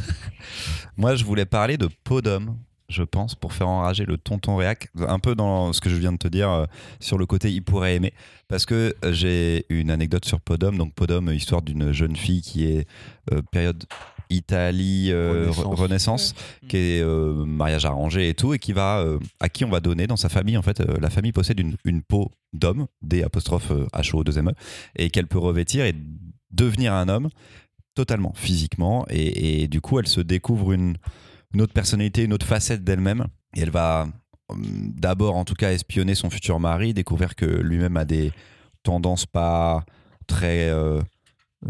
[0.97, 2.57] Moi, je voulais parler de Podum,
[2.89, 6.13] je pense, pour faire enrager le tonton réac, un peu dans ce que je viens
[6.13, 6.65] de te dire euh,
[6.99, 8.13] sur le côté il pourrait aimer.
[8.49, 10.77] Parce que euh, j'ai une anecdote sur Podum.
[10.77, 12.89] Donc, Podum, euh, histoire d'une jeune fille qui est
[13.33, 13.85] euh, période
[14.29, 15.57] Italie, Renaissance.
[15.59, 16.35] Re- Renaissance,
[16.69, 19.05] qui est mariage arrangé et tout, et qui va,
[19.41, 20.57] à qui on va donner dans sa famille.
[20.57, 24.39] En fait, la famille possède une, une peau d'homme, D apostrophe euh, H O 2
[24.39, 24.53] M E,
[24.97, 25.95] et qu'elle peut revêtir et
[26.51, 27.29] devenir un homme
[27.95, 29.05] totalement physiquement.
[29.11, 30.97] Et, du coup, elle se découvre une,
[31.59, 33.27] autre personnalité, une autre facette d'elle-même.
[33.57, 34.09] Et elle va
[34.49, 38.33] hum, d'abord, en tout cas, espionner son futur mari, découvrir que lui-même a des
[38.83, 39.85] tendances pas
[40.27, 41.01] très euh,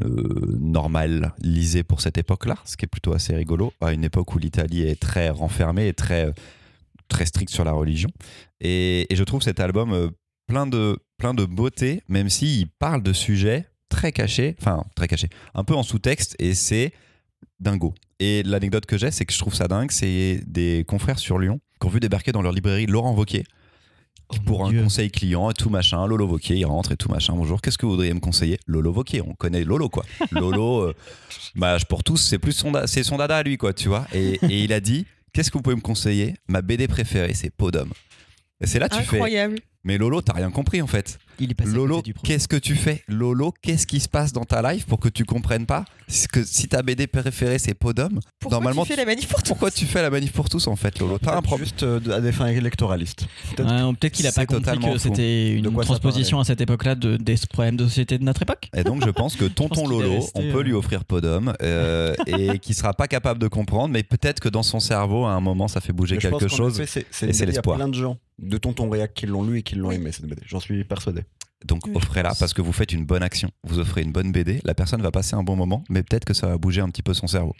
[0.01, 4.39] euh, normalisées pour cette époque-là, ce qui est plutôt assez rigolo, à une époque où
[4.39, 6.33] l'Italie est très renfermée et très,
[7.09, 8.11] très stricte sur la religion.
[8.61, 10.11] Et, et je trouve cet album euh,
[10.47, 15.29] plein, de, plein de beauté, même s'il parle de sujets très cachés, enfin très cachés,
[15.55, 16.93] un peu en sous-texte, et c'est
[17.59, 17.95] dingo.
[18.21, 21.61] Et l'anecdote que j'ai, c'est que je trouve ça dingue, c'est des confrères sur Lyon
[21.81, 23.45] qui ont vu débarquer dans leur librairie Laurent Wauquiez,
[24.31, 24.83] qui Oh pour un Dieu.
[24.83, 27.85] conseil client et tout machin, Lolo Wauquiez, il rentre et tout machin, bonjour, qu'est-ce que
[27.87, 28.59] vous voudriez me conseiller?
[28.67, 30.05] Lolo Wauquiez, on connaît Lolo quoi.
[30.31, 30.95] Lolo, euh,
[31.57, 34.07] bah, pour tous, c'est plus son, c'est son dada à lui quoi, tu vois.
[34.13, 36.35] Et, et il a dit, qu'est-ce que vous pouvez me conseiller?
[36.49, 37.91] Ma BD préférée, c'est Podum.
[38.61, 39.57] Et c'est là tu fais, Incroyable.
[39.85, 41.19] mais Lolo, t'as rien compris en fait.
[41.41, 44.45] Il est passé à Lolo, qu'est-ce que tu fais Lolo, qu'est-ce qui se passe dans
[44.45, 45.85] ta life pour que tu comprennes pas
[46.33, 49.49] que si ta BD préférée c'est Podum, Pourquoi Normalement, tu fais la manif pour tout
[49.49, 52.01] pourquoi tu fais la manif pour tous en fait, Lolo T'as un problème Juste euh,
[52.13, 53.27] à des fins électoralistes.
[53.57, 56.95] Peut-être Ouais, Peut-être qu'il a pas compris totalement que c'était une transposition à cette époque-là
[56.95, 58.69] de, des problèmes de société de notre époque.
[58.77, 62.15] Et donc je pense que tonton Lolo, resté, on peut euh, lui offrir Podum euh,
[62.27, 65.41] et qui sera pas capable de comprendre, mais peut-être que dans son cerveau à un
[65.41, 66.81] moment ça fait bouger Mais quelque chose.
[66.81, 67.77] effet, c'est- c'est et c'est BD, Il y a l'espoir.
[67.77, 70.43] plein de gens de Tonton Réac qui l'ont lu et qui l'ont aimé cette BD.
[70.47, 71.23] J'en suis persuadé.
[71.67, 73.51] Donc Oui, offrez-la parce que vous faites une bonne action.
[73.65, 76.33] Vous offrez une bonne BD, la personne va passer un bon moment, mais peut-être que
[76.33, 77.55] ça va bouger un petit peu son cerveau.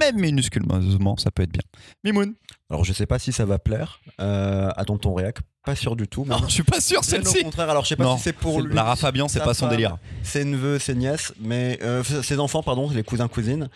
[0.00, 1.62] Même minusculement, ça peut être bien.
[2.04, 2.34] Mimoun
[2.68, 6.06] Alors je sais pas si ça va plaire euh, à Tonton Réac, pas sûr du
[6.08, 6.24] tout.
[6.26, 7.42] Mais Non, je suis pas sûr Bien au celle-ci.
[7.42, 8.74] contraire, alors je sais pas Non, si c'est pour lui.
[8.74, 9.96] Lara Fabian, c'est pas son femme, délire.
[10.22, 13.70] Ses neveux, ses nièces, mais euh, ses enfants, pardon, les cousins cousines.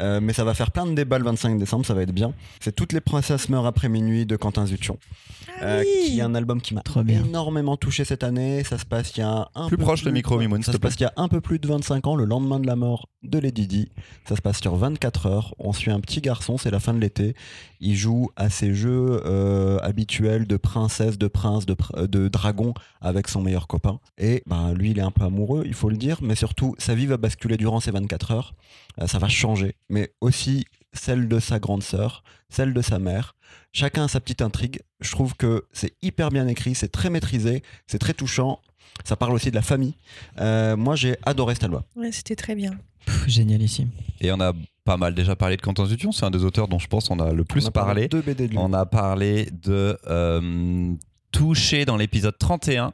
[0.00, 2.32] Euh, mais ça va faire plein de débats le 25 décembre, ça va être bien.
[2.60, 4.98] C'est Toutes les princesses meurent après minuit de Quentin Zution,
[5.60, 6.06] Ah euh, oui.
[6.12, 8.64] qui est un album qui m'a énormément touché cette année.
[8.64, 10.72] Ça se passe il y a un Plus peu proche le micro, Mimoun, Ça s'il
[10.72, 10.88] se te plaît.
[10.90, 13.08] passe il y a un peu plus de 25 ans, le lendemain de la mort
[13.22, 13.90] de Lady Di.
[14.26, 15.54] Ça se passe sur 24 heures.
[15.58, 17.34] On suit un petit garçon, c'est la fin de l'été.
[17.80, 22.72] Il joue à ses jeux euh, habituels de princesse, de prince, de, pr- de dragon
[23.02, 24.00] avec son meilleur copain.
[24.18, 26.94] Et ben, lui, il est un peu amoureux, il faut le dire, mais surtout, sa
[26.94, 28.54] vie va basculer durant ces 24 heures.
[29.00, 33.34] Euh, ça va changer, mais aussi celle de sa grande sœur, celle de sa mère.
[33.72, 34.80] Chacun a sa petite intrigue.
[35.00, 38.60] Je trouve que c'est hyper bien écrit, c'est très maîtrisé, c'est très touchant.
[39.04, 39.94] Ça parle aussi de la famille.
[40.40, 41.82] Euh, moi, j'ai adoré cet album.
[41.96, 42.72] Ouais, c'était très bien.
[43.06, 43.90] Pff, génialissime.
[44.20, 44.52] Et on a
[44.84, 47.18] pas mal déjà parlé de Quentin Zution, c'est un des auteurs dont je pense on
[47.20, 48.08] a le plus On a parlé parlé.
[48.08, 48.58] de BD de lui.
[48.58, 50.92] On a parlé de euh,
[51.30, 52.92] Touché dans l'épisode 31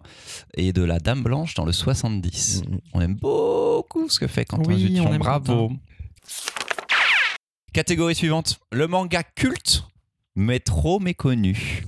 [0.55, 2.63] et de La Dame Blanche dans le 70.
[2.69, 2.79] Mhm.
[2.93, 5.17] On aime beaucoup ce que fait Quentin Oui, Zution.
[5.19, 5.69] Bravo.
[5.69, 5.77] Quentin.
[7.77, 9.85] Catégorie suivante, le manga culte
[10.35, 11.85] mais trop méconnu.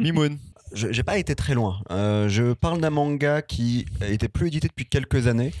[0.00, 0.38] Mimoun.
[0.74, 1.78] Je- J'ai pas été très loin.
[1.90, 5.52] Euh, je parle d'un manga qui était plus édité depuis quelques années.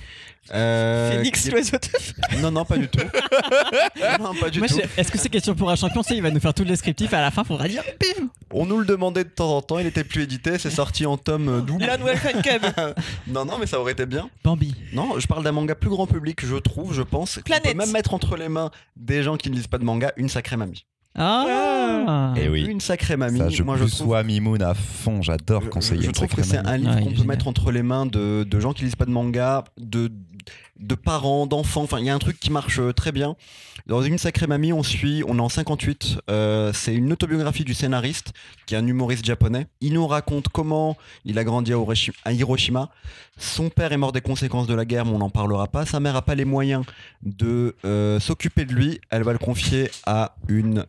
[0.52, 2.98] Euh, Phoenix, qui est- l'oiseau de Non, non, pas du tout.
[4.20, 4.74] non, pas du Moi, tout.
[4.76, 7.12] je- Est-ce que c'est question pour un champion il va nous faire tout le descriptif
[7.12, 9.78] et à la fin, faudra dire bim On nous le demandait de temps en temps.
[9.78, 10.58] Il était plus édité.
[10.58, 11.86] C'est sorti en tome euh, double.
[11.86, 12.62] Lanwell Fan Cub.
[13.26, 14.28] Non, non, mais ça aurait été bien.
[14.42, 14.74] Bambi.
[14.92, 17.38] Non, je parle d'un manga plus grand public, je trouve, je pense.
[17.44, 17.72] Planète.
[17.72, 20.28] peut même mettre entre les mains des gens qui ne lisent pas de manga une
[20.28, 20.84] sacrée mamie.
[21.16, 22.64] Ah Eh oui.
[22.68, 23.38] Une sacrée mamie.
[23.38, 25.22] Ça, je moi, je trouve, sois Mimoun à fond.
[25.22, 27.26] J'adore je- conseiller je une trouve que sacrée c'est un livre Ouais, qu'on peut génial.
[27.28, 30.10] mettre entre les mains de, de gens qui lisent pas de manga, de,
[30.80, 31.82] de parents, d'enfants.
[31.82, 33.36] Enfin, il y a un truc qui marche euh, très bien.
[33.86, 36.18] Dans une sacrée mamie, on suit, on est en 58.
[36.30, 38.32] euh, c'est une autobiographie du scénariste,
[38.66, 39.66] qui est un humoriste japonais.
[39.80, 42.90] Il nous raconte comment il a grandi à Hiroshi- à Hiroshima.
[43.38, 45.86] Son père est mort des conséquences de la guerre, mais on n'en parlera pas.
[45.86, 46.84] Sa mère n'a pas les moyens
[47.22, 49.00] de euh, s'occuper de lui.
[49.10, 50.86] Elle va le confier à une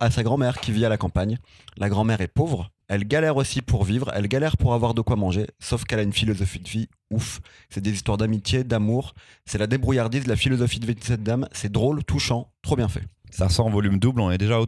[0.00, 1.38] à sa grand-mère qui vit à la campagne.
[1.76, 5.16] La grand-mère est pauvre, elle galère aussi pour vivre, elle galère pour avoir de quoi
[5.16, 7.40] manger, sauf qu'elle a une philosophie de vie ouf.
[7.70, 9.14] C'est des histoires d'amitié, d'amour,
[9.46, 12.88] c'est la débrouillardise, la philosophie de vie de cette dame, c'est drôle, touchant, trop bien
[12.88, 13.02] fait.
[13.30, 14.20] Ça sort en volume double.
[14.20, 14.66] On est déjà au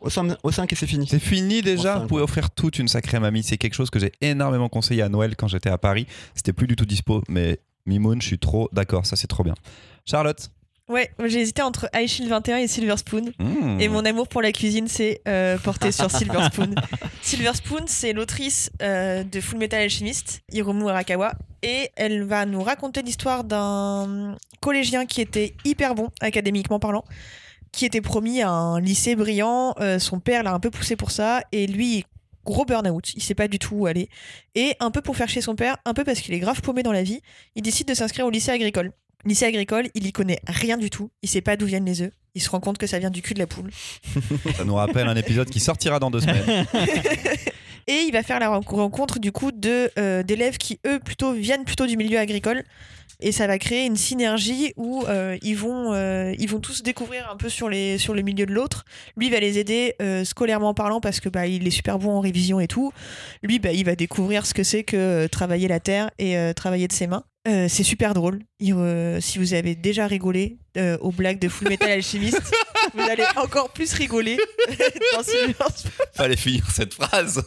[0.00, 1.06] Au 5, au cinq et c'est fini.
[1.06, 1.98] C'est fini déjà.
[1.98, 3.42] Vous pouvez offrir toute une sacrée mamie.
[3.42, 6.06] C'est quelque chose que j'ai énormément conseillé à Noël quand j'étais à Paris.
[6.34, 9.06] C'était plus du tout dispo, mais Mimoun, je suis trop d'accord.
[9.06, 9.54] Ça, c'est trop bien.
[10.04, 10.50] Charlotte.
[10.88, 13.32] Ouais, j'ai hésité entre High Shield 21 et Silver Spoon.
[13.38, 13.80] Mmh.
[13.80, 16.74] Et mon amour pour la cuisine, c'est euh, porté sur Silver Spoon.
[17.22, 21.34] Silver Spoon, c'est l'autrice euh, de Full Metal Alchemist, Hiromu Arakawa.
[21.62, 27.04] Et elle va nous raconter l'histoire d'un collégien qui était hyper bon, académiquement parlant,
[27.70, 29.74] qui était promis à un lycée brillant.
[29.80, 31.42] Euh, son père l'a un peu poussé pour ça.
[31.52, 32.04] Et lui,
[32.44, 34.08] gros burn-out, il sait pas du tout où aller.
[34.56, 36.82] Et un peu pour faire chier son père, un peu parce qu'il est grave paumé
[36.82, 37.20] dans la vie,
[37.54, 38.92] il décide de s'inscrire au lycée agricole.
[39.24, 41.10] Lycée agricole, il y connaît rien du tout.
[41.22, 42.12] Il sait pas d'où viennent les œufs.
[42.34, 43.70] Il se rend compte que ça vient du cul de la poule.
[44.56, 46.66] Ça nous rappelle un épisode qui sortira dans deux semaines.
[47.86, 51.32] Et il va faire la ren- rencontre du coup de euh, d'élèves qui eux plutôt
[51.32, 52.62] viennent plutôt du milieu agricole.
[53.24, 57.30] Et ça va créer une synergie où euh, ils vont euh, ils vont tous découvrir
[57.30, 58.84] un peu sur les sur le milieu de l'autre.
[59.16, 62.58] Lui va les aider scolairement parlant parce que bah il est super bon en révision
[62.58, 62.92] et tout.
[63.44, 66.92] Lui bah il va découvrir ce que c'est que travailler la terre et travailler de
[66.92, 67.24] ses mains.
[67.46, 68.40] C'est super drôle.
[68.60, 68.72] Si
[69.38, 72.40] vous avez déjà rigolé euh, aux blagues de Full Metal Alchemist,
[72.94, 74.36] vous allez encore plus rigoler
[75.16, 75.54] dans Silver
[76.14, 77.44] Fallait finir cette phrase.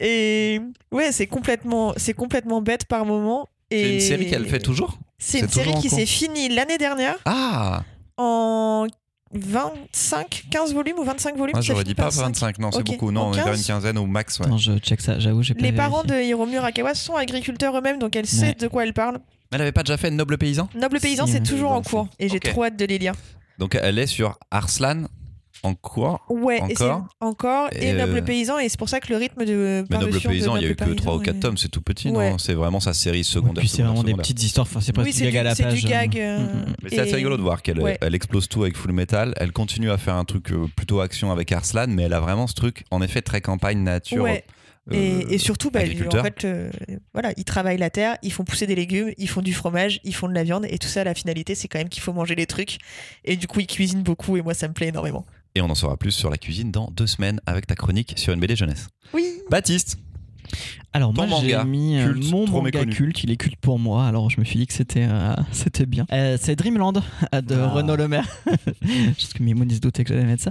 [0.00, 0.60] Et
[0.90, 3.48] ouais, c'est complètement, c'est complètement bête par moment.
[3.70, 4.98] Et C'est une série qu'elle fait toujours?
[5.18, 7.82] C'est c'est une série qui s'est finie l'année dernière Ah
[8.16, 8.86] en
[9.32, 11.54] 25, 15 volumes ou 25 volumes.
[11.54, 12.22] Moi, ça j'aurais dit pas par cinq.
[12.24, 13.12] 25, non, c'est beaucoup.
[13.12, 13.58] Non, on est vers 15.
[13.60, 14.40] une quinzaine au max.
[14.40, 14.46] ouais.
[14.46, 17.98] Attends, je check ça, j'avoue, j'ai pas Les parents de Hiromu Arakawa sont agriculteurs eux-mêmes,
[17.98, 18.54] donc elle sait Ouais.
[18.54, 19.20] de quoi elle parle.
[19.52, 20.68] Elle avait pas déjà fait Noble Paysan?
[20.74, 22.08] Noble Paysan, Si, c'est toujours en cours.
[22.18, 22.50] Et j'ai Ok.
[22.50, 23.14] trop hâte de les lire.
[23.58, 25.04] Donc elle est sur Arslan
[25.64, 26.20] en cours.
[26.28, 27.68] Ouais, et c'est- Encore encore.
[27.72, 29.84] Et, Et, euh, Noble Paysan, et c'est pour ça que le rythme de.
[29.90, 31.40] Mais Noble de Paysan, il y a eu Noble que 3 ou Paysan 4 est-
[31.40, 32.30] tomes, c'est tout petit, Ouais.
[32.30, 33.54] non C'est vraiment sa série secondaire.
[33.62, 34.22] puis c'est secondaire, vraiment des secondaire.
[34.22, 35.80] petites histoires, enfin, c'est presque Oui, du c'est gag à du, la c'est page.
[35.82, 36.16] du gag.
[36.18, 36.74] euh, euh, mm, mm.
[36.84, 37.98] Mais c'est assez et- rigolo de voir qu'elle Ouais.
[38.00, 39.32] elle explose tout avec Full Metal.
[39.38, 42.46] Elle continue à faire un truc euh, plutôt action avec Arslan, mais elle a vraiment
[42.46, 44.22] ce truc, en effet, très campagne, nature.
[44.24, 44.44] Ouais.
[44.92, 44.94] Euh,
[45.28, 46.70] Et, et surtout, bah, lui, en fait, euh,
[47.12, 50.14] voilà, ils travaillent la terre, ils font pousser des légumes, ils font du fromage, ils
[50.14, 52.34] font de la viande, et tout ça, la finalité, c'est quand même qu'il faut manger
[52.34, 52.78] les trucs.
[53.24, 55.26] Et du coup, ils cuisinent beaucoup, et moi, ça me plaît énormément.
[55.54, 58.32] Et on en saura plus sur la cuisine dans deux semaines avec ta chronique sur
[58.32, 58.88] une BD jeunesse.
[59.12, 59.24] Oui.
[59.50, 59.98] Baptiste,
[60.94, 64.06] Alors Ton moi j'ai mis euh, culte, mon manga culte, il est culte pour moi,
[64.06, 66.06] alors je me suis dit que c'était euh, c'était bien.
[66.12, 67.00] Euh, c'est Dreamland de
[67.54, 67.68] Ah.
[67.68, 70.50] Renaud Lemaire, parce que Mimoun se doutait que j'allais mettre ça,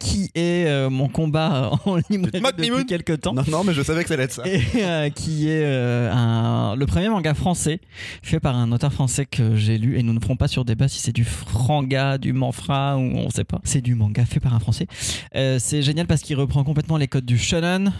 [0.00, 3.34] qui est mon combat en librairie depuis Mimoun quelques temps.
[3.34, 4.42] Non, non, mais je savais que ça allait être ça.
[4.46, 7.80] Et qui est un- le premier manga français
[8.22, 10.88] fait par un auteur français que j'ai lu et nous ne ferons pas sur débat
[10.88, 13.60] si c'est du franga, du manfra ou on sait pas.
[13.64, 14.86] C'est du manga fait par un français.
[15.34, 17.92] C'est génial parce qu'il reprend complètement les codes du shonen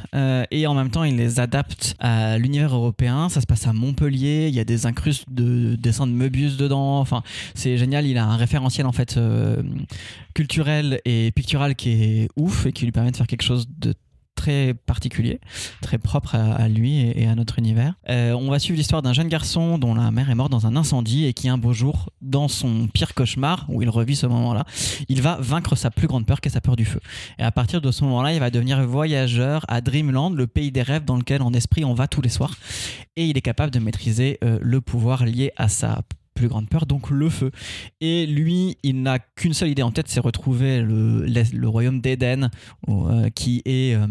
[0.50, 3.28] et en même temps il les adapte à l'univers européen.
[3.28, 7.00] Ça se passe à Montpellier, il y a des incrustes de dessins de Möbius dedans.
[7.00, 7.22] Enfin,
[7.54, 8.06] c'est génial.
[8.06, 9.62] Il a un référentiel en fait euh,
[10.34, 13.94] culturel et pictural qui est ouf et qui lui permet de faire quelque chose de
[14.44, 15.40] très particulier,
[15.80, 17.94] très propre à, lui et, et à notre univers.
[18.10, 20.76] Euh, on va suivre l'histoire d'un jeune garçon dont la mère est morte dans un
[20.76, 24.66] incendie et qui un beau jour, dans son pire cauchemar, où il revit ce moment-là,
[25.08, 27.00] il va vaincre sa plus grande peur qui est sa peur du feu.
[27.38, 30.82] Et à partir de ce moment-là, il va devenir voyageur à Dreamland, le pays des
[30.82, 32.54] rêves dans lequel en esprit on va tous les soirs.
[33.16, 36.02] Et il est capable de maîtriser euh, le pouvoir lié à sa
[36.34, 37.50] plus grande peur, donc le feu.
[38.00, 42.50] Et lui, il n'a qu'une seule idée en tête, c'est retrouver le, royaume d'Éden,
[42.88, 44.06] euh, qui est euh,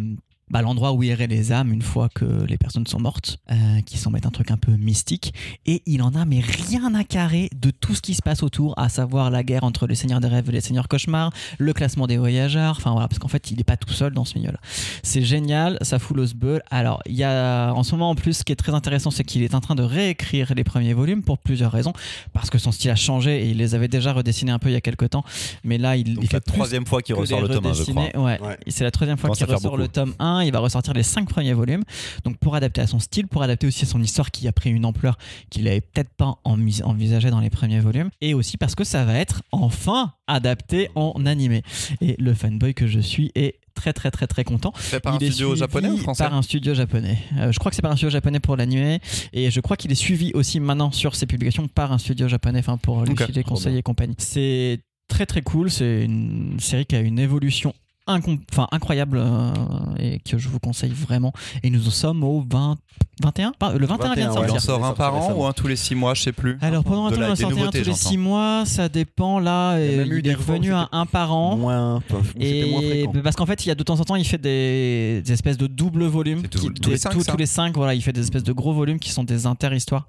[0.54, 3.98] bah, l'endroit où iraient les âmes une fois que les personnes sont mortes, euh, qui
[3.98, 5.34] semble être un truc un peu mystique.
[5.66, 8.76] Et il en a mais rien à carrer de tout ce qui se passe autour,
[8.78, 12.06] à savoir la guerre entre les seigneurs des rêves et les seigneurs cauchemars, le classement
[12.06, 14.60] des voyageurs, enfin voilà, parce qu'en fait il n'est pas tout seul dans ce milieu-là.
[15.02, 16.62] C'est génial, ça fout le sbeul.
[16.70, 19.24] Alors il y a en ce moment en plus ce qui est très intéressant, c'est
[19.24, 21.94] qu'il est en train de réécrire les premiers volumes pour plusieurs raisons,
[22.32, 24.74] parce que son style a changé et il les avait déjà redessinés un peu il
[24.74, 25.24] y a quelques temps,
[25.64, 27.74] mais là il, Donc il la fait plus troisième fois qu'il ressort le tome 1,
[27.74, 28.04] je crois.
[28.04, 28.24] redessiner.
[28.24, 28.40] Ouais.
[28.40, 28.58] Ouais.
[28.68, 29.78] C'est la troisième fois qu'il ressort beaucoup.
[29.78, 30.43] le tome 1.
[30.44, 31.84] Il va ressortir les cinq premiers volumes.
[32.24, 34.70] Donc pour adapter à son style, pour adapter aussi à son histoire qui a pris
[34.72, 35.18] une ampleur
[35.50, 38.10] qu'il n'avait peut-être pas envis- envisagé dans les premiers volumes.
[38.22, 41.64] Et aussi parce que ça va être enfin adapté en animé.
[42.02, 44.72] Et le fanboy que je suis est très très très très content.
[44.76, 47.18] Fait par un Il studio japonais ou français Par un studio japonais.
[47.38, 49.00] Euh, je crois que c'est par un studio japonais pour l'animé.
[49.34, 52.60] Et je crois qu'il est suivi aussi maintenant sur ses publications par un studio japonais,
[52.60, 54.16] enfin pour lui Ok, filer trop conseils et compagnie.
[54.20, 55.72] C'est très très cool.
[55.72, 57.74] C'est une série qui a une évolution
[58.08, 59.52] enfin, incroyable euh,
[60.00, 61.34] et que je vous conseille vraiment.
[61.64, 62.78] Et nous en sommes au 20,
[63.22, 64.48] 21 Pas- Le 21, vient de 21, ouais.
[64.48, 64.56] Il sortir.
[64.56, 66.58] en sort un par an ou un tous les 6 mois, je sais plus.
[66.62, 67.96] Alors pendant un temps, on en sortait un tous les j'entends.
[67.98, 69.78] 6 mois, ça dépend là.
[69.80, 71.56] Il même eu il est revenu à un par an.
[71.58, 72.02] Moins,
[72.40, 75.32] Et parce qu'en fait, il y a de temps en temps, il fait des, des
[75.32, 76.40] espèces de double volumes.
[76.42, 78.14] C'est tout- qui- tous les des- cinq, tous- ça tous les cinq, voilà, il fait
[78.14, 80.06] des espèces de gros volumes qui sont des inter-histoires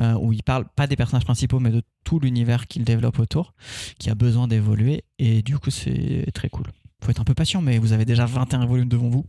[0.00, 3.54] euh, où il parle pas des personnages principaux, mais de tout l'univers qu'il développe autour,
[3.98, 5.04] qui a besoin d'évoluer.
[5.18, 6.66] Et du coup, c'est très cool.
[7.04, 9.24] Faut être un peu patient, mais vous avez déjà 21 volumes devant vous.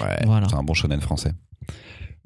[0.00, 0.48] Ouais, Voilà.
[0.48, 1.32] c'est un bon shonen français.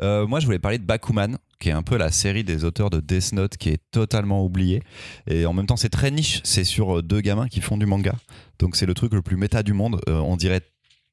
[0.03, 2.91] Euh, moi, je voulais parler de Bakuman, qui est un peu la série des auteurs
[2.91, 4.83] de Death Note qui est totalement oubliée.
[5.29, 6.41] Et en même temps, c'est très niche.
[6.45, 8.15] C'est sur euh, deux gamins qui font du manga.
[8.59, 10.01] Donc, c'est le truc le plus méta du monde.
[10.09, 10.63] Euh, on dirait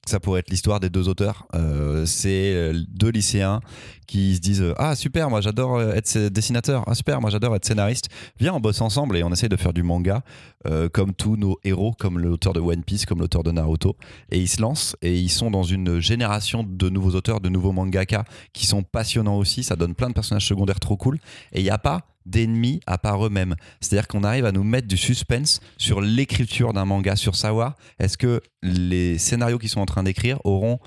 [0.08, 1.48] ça pourrait être l'histoire des deux auteurs.
[1.54, 3.62] Euh, c'est euh, deux lycéens
[4.08, 6.84] qui se disent Ah, super, moi j'adore euh, être dessinateur.
[6.88, 8.10] Ah, super, moi j'adore être scénariste.
[8.40, 10.24] Viens, on bosse ensemble et on essaye de faire du manga
[10.68, 13.96] euh, comme tous nos héros, comme l'auteur de One Piece, comme l'auteur de Naruto
[14.32, 17.72] et ils se lancent et ils sont dans une génération de nouveaux auteurs, de nouveaux
[17.72, 19.64] mangaka qui sont passionnants aussi.
[19.64, 21.20] Ça donne plein de personnages secondaires trop cool
[21.54, 23.56] et il n'y a pas d'ennemis à part eux-mêmes.
[23.80, 28.18] C'est-à-dire qu'on arrive à nous mettre du suspense sur l'écriture d'un manga, sur savoir est-ce
[28.18, 30.80] que les scénarios qu'ils sont en train d'écrire auront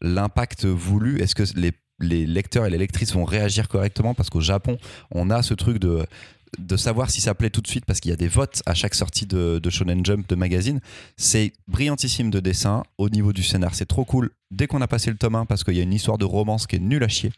[0.00, 1.72] l'impact voulu Est-ce que les,
[2.26, 4.76] lecteurs et les lectrices vont réagir correctement Parce qu'au Japon,
[5.10, 6.04] on a ce truc de
[6.58, 8.74] de savoir si ça plaît tout de suite parce qu'il y a des votes à
[8.74, 10.80] chaque sortie de, de Shonen Jump de magazine.
[11.16, 13.74] C'est brillantissime de dessin au niveau du scénar.
[13.74, 14.30] C'est trop cool.
[14.50, 16.66] Dès qu'on a passé le tome 1 parce qu'il y a une histoire de romance
[16.66, 17.32] qui est nulle à chier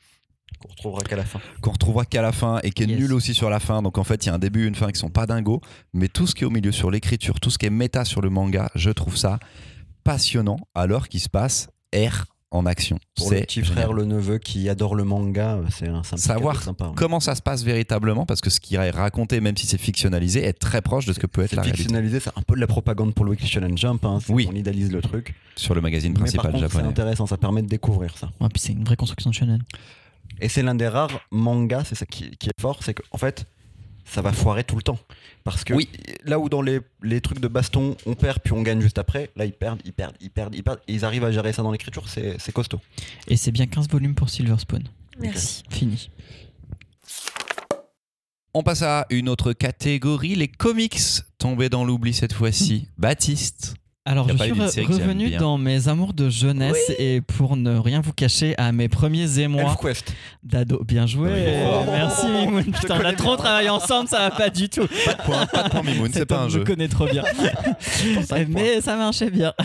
[0.60, 1.40] Qu'on retrouvera qu'à la fin.
[1.60, 2.98] qu'on retrouvera qu'à la fin et qui est Yes.
[2.98, 4.74] nulle aussi sur la fin donc en fait il y a un début et une
[4.74, 5.60] fin qui sont pas dingos
[5.92, 8.22] mais tout ce qui est au milieu sur l'écriture tout ce qui est méta sur
[8.22, 9.38] le manga je trouve ça
[10.04, 13.72] passionnant alors qu'il se passe R en action Pour le c'est petit génial.
[13.74, 16.86] frère, le neveu qui adore le manga, c'est un, Savoir sympa.
[16.86, 16.92] ouais.
[16.94, 20.44] comment ça se passe véritablement parce que ce qui est raconté même si c'est fictionnalisé
[20.44, 22.54] est très proche de ce que peut être C'est la réalité fictionnalisé, c'est un peu
[22.54, 24.04] de la propagande pour le Weekly Shonen Jump.
[24.04, 24.46] hein, Oui.
[24.48, 25.34] On idéalise le truc.
[25.56, 28.30] sur le magazine Mais par principal contre, c'est japonais intéressant, ça permet de découvrir ça.
[28.40, 29.62] Ouais, puis c'est une vraie construction de shonen.
[30.40, 33.46] Et c'est l'un des rares mangas, c'est ça qui, qui est fort, c'est qu'en fait,
[34.04, 34.98] ça va foirer tout le temps.
[35.44, 35.88] Parce que Oui.
[36.24, 39.30] là où dans les, les trucs de baston, on perd puis on gagne juste après,
[39.36, 40.80] là ils perdent, ils perdent, ils perdent, ils perdent.
[40.88, 42.80] Et ils arrivent à gérer ça dans l'écriture, c'est c'est costaud.
[43.28, 44.82] Et c'est bien 15 volumes pour Silver Spoon.
[45.18, 45.62] Merci.
[45.70, 46.10] Fini.
[48.52, 50.98] On passe à une autre catégorie, les comics
[51.38, 52.88] tombés dans l'oubli cette fois-ci.
[52.98, 53.74] Baptiste.
[54.06, 58.12] Alors, je suis re- revenu dans mes amours de jeunesse et pour ne rien vous
[58.12, 59.74] cacher à mes premiers émois
[60.42, 60.82] d'ado.
[60.86, 61.30] Bien joué,
[61.66, 61.84] Oh.
[61.90, 62.64] merci Mimoun.
[62.64, 64.86] Putain, on a connais trop travaillé ensemble, ça va pas du tout.
[65.06, 66.64] Pas de point, pas de point Mimoun, c'est pas un jeu.
[66.64, 67.24] connaît trop bien.
[68.48, 69.52] Mais ça marchait bien.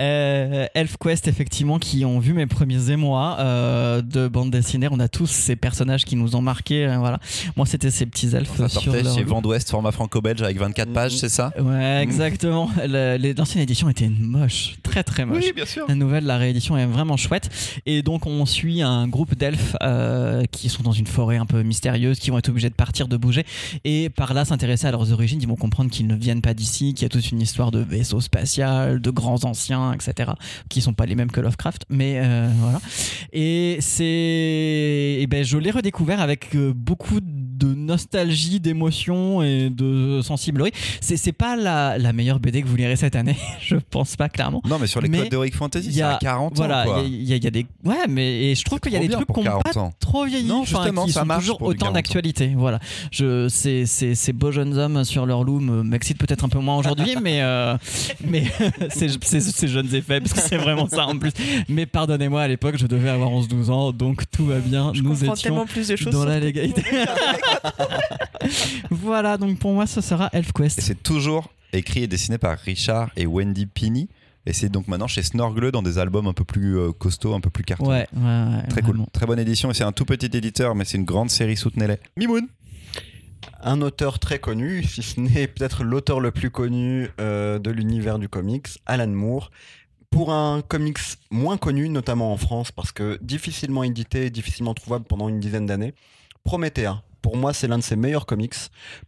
[0.00, 4.86] Euh, ElfQuest, effectivement, qui ont vu mes premiers émois euh, de bande dessinée.
[4.92, 6.86] On a tous ces personnages qui nous ont marqués.
[6.86, 7.18] euh, voilà.
[7.56, 9.24] Moi, c'était ces petits elfes Ça sur sortait leur chez.
[9.24, 11.18] Vent d'Ouest, format franco-belge avec 24 pages, Mhm.
[11.18, 11.52] c'est ça?
[11.60, 12.70] Ouais, exactement.
[12.86, 15.52] Le- les- L'ancienne édition était moche, très très moche.
[15.52, 15.84] bien sûr.
[15.88, 17.50] La nouvelle, la réédition est vraiment chouette.
[17.86, 21.64] Et donc, on suit un groupe d'elfes euh, qui sont dans une forêt un peu
[21.64, 23.44] mystérieuse, qui vont être obligés de partir, de bouger.
[23.84, 25.42] Et par là, s'intéresser à leurs origines.
[25.42, 27.80] Ils vont comprendre qu'ils ne viennent pas d'ici, qu'il y a toute une histoire de
[27.80, 30.30] vaisseau spatial, de grands anciens, etc.
[30.68, 31.84] Qui sont pas les mêmes que Lovecraft.
[31.88, 32.80] Mais euh, voilà.
[33.32, 34.04] Et c'est.
[35.18, 40.72] Et ben, je l'ai redécouvert avec euh, beaucoup de nostalgie, d'émotion et de sensiblerie.
[41.00, 43.36] C'est c'est pas la, la meilleure BD que vous lirez cette année.
[43.60, 44.62] je pense pas, clairement.
[44.68, 46.82] Non, mais sur les Mais codes d'Heroic Fantasy, il y c'est a- à 40 Voilà,
[46.82, 46.84] ans.
[46.84, 47.02] quoi.
[47.06, 47.66] il y, a- il y a des.
[47.84, 49.92] Ouais, mais et je trouve qu'il y a des trucs 40 pas ans.
[50.00, 51.94] trop vieilli, Non, justement, qui ça sont marche toujours autant 40 ans.
[51.94, 52.52] d'actualité.
[52.56, 52.78] Voilà.
[53.10, 56.58] Je, ces, ces, ces beaux jeunes hommes sur leur loup me- m'excitent peut-être un peu
[56.58, 57.76] moins aujourd'hui, mais, euh,
[58.26, 58.44] mais
[58.90, 61.32] ces, ces- jeunes effets, parce que c'est vraiment ça en plus.
[61.68, 64.92] Mais pardonnez-moi, à l'époque, je devais avoir 11-12 ans, donc tout va bien.
[64.94, 66.12] Je Nous étions tellement plus de choses.
[66.12, 66.82] dans la légalité.
[68.90, 70.80] voilà, donc pour moi, ce sera Et ElfQuest.
[70.80, 74.08] c'est toujours écrit et dessiné par Richard et Wendy Pini.
[74.46, 77.40] Et c'est donc maintenant chez Snorgle dans des albums un peu plus euh, costauds, un
[77.40, 77.86] peu plus cartons.
[77.86, 79.00] Ouais, ouais, ouais, Très cool.
[79.12, 79.70] Très bonne édition.
[79.70, 81.56] Et c'est un tout petit éditeur, mais c'est une grande série.
[81.56, 81.98] Soutenez-les.
[82.16, 82.48] Mimoun
[83.60, 88.18] Un auteur très connu, si ce n'est peut-être l'auteur le plus connu euh, de l'univers
[88.18, 89.50] du comics, Alan Moore.
[90.10, 90.98] Pour un comics
[91.30, 95.66] moins connu, notamment en France, parce que difficilement édité et difficilement trouvable pendant une dizaine
[95.66, 95.92] d'années,
[96.44, 97.02] Promethea.
[97.22, 98.54] Pour moi, c'est l'un de ses meilleurs comics.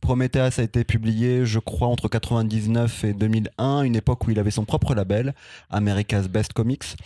[0.01, 4.51] Prometheus a été publié, je crois, entre 99 et 2001, une époque où il avait
[4.51, 5.35] son propre label,
[5.71, 6.97] America's Best Comics.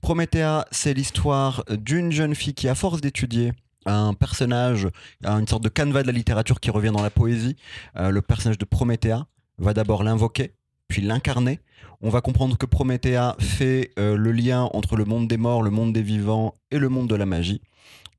[0.00, 3.52] Promethea, c'est l'histoire d'une jeune fille qui, à force d'étudier
[3.86, 4.88] un personnage,
[5.24, 7.56] une sorte de canevas de la littérature qui revient dans la poésie,
[7.96, 9.26] euh, le personnage de Promethea
[9.58, 10.52] va d'abord l'invoquer,
[10.88, 11.60] puis l'incarner.
[12.00, 15.70] On va comprendre que Promethea fait euh, le lien entre le monde des morts, le
[15.70, 17.60] monde des vivants et le monde de la magie.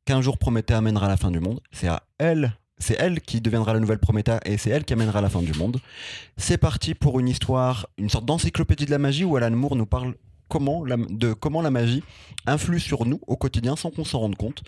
[0.10, 1.60] Qu'un jour Promethea amènera la fin du monde.
[1.72, 5.22] C'est à elle, c'est elle qui deviendra la nouvelle Promethea et c'est elle qui amènera
[5.22, 5.80] la fin du monde.
[6.36, 9.86] C'est parti pour une histoire, une sorte d'encyclopédie de la magie où Alan Moore nous
[9.86, 10.15] parle
[10.50, 12.02] de comment la magie
[12.48, 14.63] influe sur nous au quotidien sans qu'on s'en rende compte.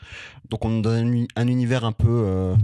[0.48, 2.56] Donc on est dans un univers un peu euh,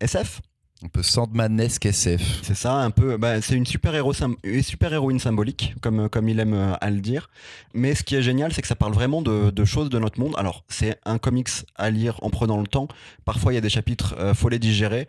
[0.00, 0.42] SF,
[0.84, 2.40] Un peu Sandmanesque SF.
[2.42, 3.16] c'est ça, un peu.
[3.16, 7.00] bah, c'est une super héros, super héroïne symbolique, comme comme il aime euh, à le
[7.00, 7.30] dire.
[7.72, 10.34] Mais ce qui est génial, c'est que ça parle vraiment de, choses de notre monde.
[10.36, 12.88] Alors, c'est un comics à lire en prenant le temps.
[13.24, 15.08] Parfois, il y a des chapitres, euh, faut les digérer.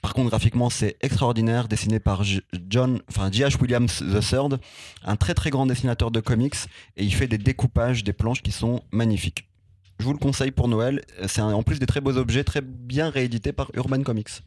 [0.00, 2.24] Par contre, graphiquement, c'est extraordinaire, dessiné par
[2.68, 3.60] John, enfin J.H.
[3.60, 4.58] Williams III,
[5.04, 6.56] un très très grand dessinateur de comics,
[6.96, 9.46] et il fait des découpages, des planches qui sont magnifiques.
[10.00, 11.02] Je vous le conseille pour Noël.
[11.28, 14.42] C'est en plus des très beaux objets, très bien réédités par Urban Comics.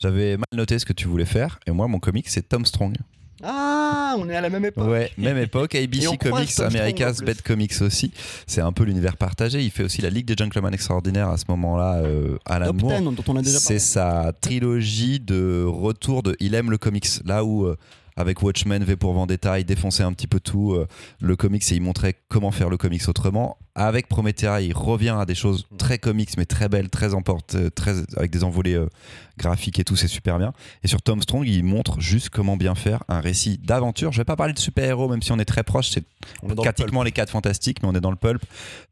[0.00, 1.58] J'avais mal noté ce que tu voulais faire.
[1.66, 2.96] Et moi, mon comic, c'est Tom Strong.
[3.42, 4.88] Ah, on est à la même époque.
[4.88, 5.74] Ouais, même époque.
[5.74, 7.20] ABC Comics, America's.
[7.20, 8.12] Bad Comics aussi.
[8.46, 9.60] C'est un peu l'univers partagé.
[9.62, 12.98] Il fait aussi la Ligue des Gentlemen Extraordinaires à ce moment-là, euh, Alan Top Moore.
[13.00, 17.06] 10 dont on a déjà C'est sa trilogie de retour de Il aime le comics.
[17.26, 17.76] Là où, euh,
[18.16, 20.72] avec Watchmen, V pour Vendetta, il défonçait un petit peu tout.
[20.74, 20.86] euh,
[21.20, 23.58] le comics et il montrait comment faire le comics autrement.
[23.76, 27.70] Avec Promethea, il revient à des choses très comics, mais très belles, très emportes, euh,
[27.70, 28.88] très, avec des envolées euh,
[29.36, 30.52] graphiques et tout, c'est super bien.
[30.84, 34.12] Et sur Tom Strong, il montre juste comment bien faire un récit d'aventure.
[34.12, 36.04] Je vais pas parler de super-héros, même si on est très proche, c'est
[36.42, 38.42] dans le pratiquement les quatre fantastiques, mais on est dans le pulp.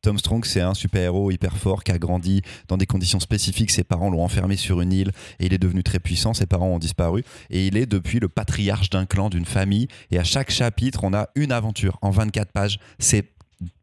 [0.03, 3.71] Tom Strong, c'est un super-héros hyper fort qui a grandi dans des conditions spécifiques.
[3.71, 6.35] Ses parents l'ont enfermé sur une île et il est devenu très puissant.
[6.35, 9.87] Ses parents ont disparu et il est depuis le patriarche d'un clan, d'une famille.
[10.11, 12.79] Et à chaque chapitre, on a une aventure en 24 pages.
[12.99, 13.23] C'est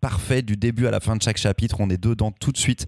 [0.01, 1.77] parfait du début à la fin de chaque chapitre.
[1.79, 2.85] On est dedans tout de suite.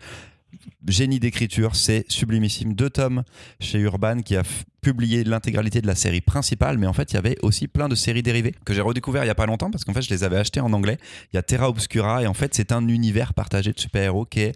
[0.88, 2.74] Génie d'écriture, c'est sublimissime.
[2.74, 3.24] Deux tomes
[3.60, 4.44] chez Urban qui a
[4.82, 7.96] publié l'intégralité de la série principale, mais en fait, il y avait aussi plein de
[7.96, 10.24] séries dérivées que j'ai redécouvert il y a pas longtemps parce qu'en fait, je les
[10.24, 10.98] avais achetées en anglais.
[11.32, 14.42] Il y a Terra Obscura et en fait, c'est un univers partagé de super-héros qui
[14.42, 14.56] est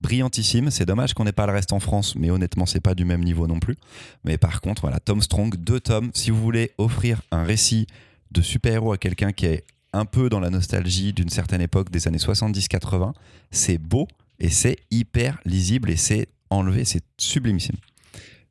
[0.00, 0.70] brillantissime.
[0.70, 3.22] C'est dommage qu'on n'ait pas le reste en France, mais honnêtement, c'est pas du même
[3.22, 3.76] niveau non plus.
[4.24, 6.10] Mais par contre, voilà, Tom Strong, deux tomes.
[6.14, 7.86] Si vous voulez offrir un récit
[8.30, 12.06] de super-héros à quelqu'un qui est un peu dans la nostalgie d'une certaine époque des
[12.08, 13.12] années 70-80,
[13.50, 14.06] c'est beau
[14.38, 17.76] et c'est hyper lisible et c'est enlevé, c'est sublimissime.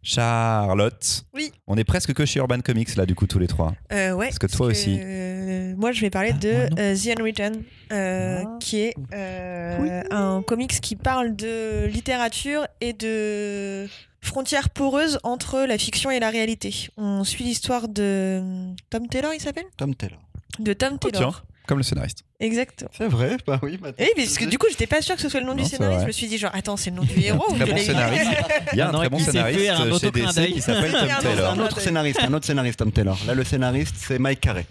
[0.03, 1.51] Charlotte, Oui.
[1.67, 3.73] on est presque que chez Urban Comics là du coup tous les trois.
[3.91, 4.97] Euh, ouais, Parce que toi aussi.
[5.01, 8.57] euh, moi, je vais parler Ah, de euh, The Unwritten, euh, Ah.
[8.61, 13.87] qui est euh, un comics qui parle de littérature et de
[14.21, 16.89] frontières poreuses entre la fiction et la réalité.
[16.95, 18.41] On suit l'histoire de
[18.89, 19.65] Tom Taylor, il s'appelle?
[19.77, 20.19] Tom Taylor.
[20.59, 21.33] De Tom Oh, Taylor.
[21.33, 22.23] tiens, comme le scénariste.
[22.39, 22.89] Exactement.
[22.97, 23.77] C'est vrai, bah oui.
[23.77, 25.63] bah, Et parce que du coup, j'étais pas sûre que ce soit le nom Non,
[25.63, 26.01] du scénariste.
[26.01, 28.31] Je me suis dit, genre, attends, c'est le nom du héros ou de bon scénariste.
[28.73, 31.51] Il y a un très bon scénariste un chez DC qui s'appelle Tom Taylor.
[31.53, 33.17] un autre scénariste, un autre scénariste, Tom Taylor.
[33.27, 34.65] Là, le scénariste, c'est Mike Carey.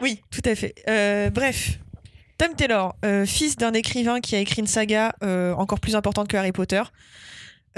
[0.00, 0.74] Oui, tout à fait.
[0.88, 1.78] Euh, bref,
[2.38, 6.28] Tom Taylor, euh, fils d'un écrivain qui a écrit une saga euh, encore plus importante
[6.28, 6.82] que Harry Potter.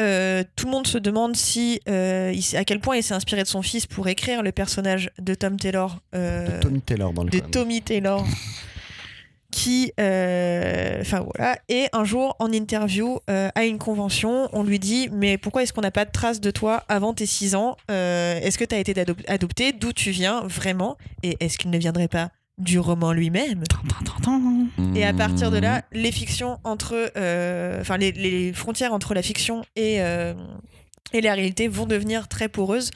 [0.01, 3.43] Euh, tout le monde se demande si, euh, il à quel point il s'est inspiré
[3.43, 7.25] de son fils pour écrire le personnage de Tom Taylor, euh, De Tommy Taylor dans
[7.25, 7.39] le de.
[7.41, 8.25] Tommy Taylor,
[9.51, 15.39] qui, enfin voilà, et un jour en interview à une convention, on lui dit mais
[15.39, 18.65] pourquoi est-ce qu'on n'a pas de traces de toi avant tes 6 ans Est-ce que
[18.65, 20.97] tu as été adop- adopté D'où tu viens vraiment?
[21.23, 22.31] Et est-ce qu'il ne viendrait pas?
[22.61, 23.65] Du roman lui-même.
[24.95, 29.23] Et à partir de là, les fictions entre, euh, enfin les, les frontières entre la
[29.23, 30.35] fiction et euh,
[31.13, 32.91] et la réalité vont devenir très poreuses.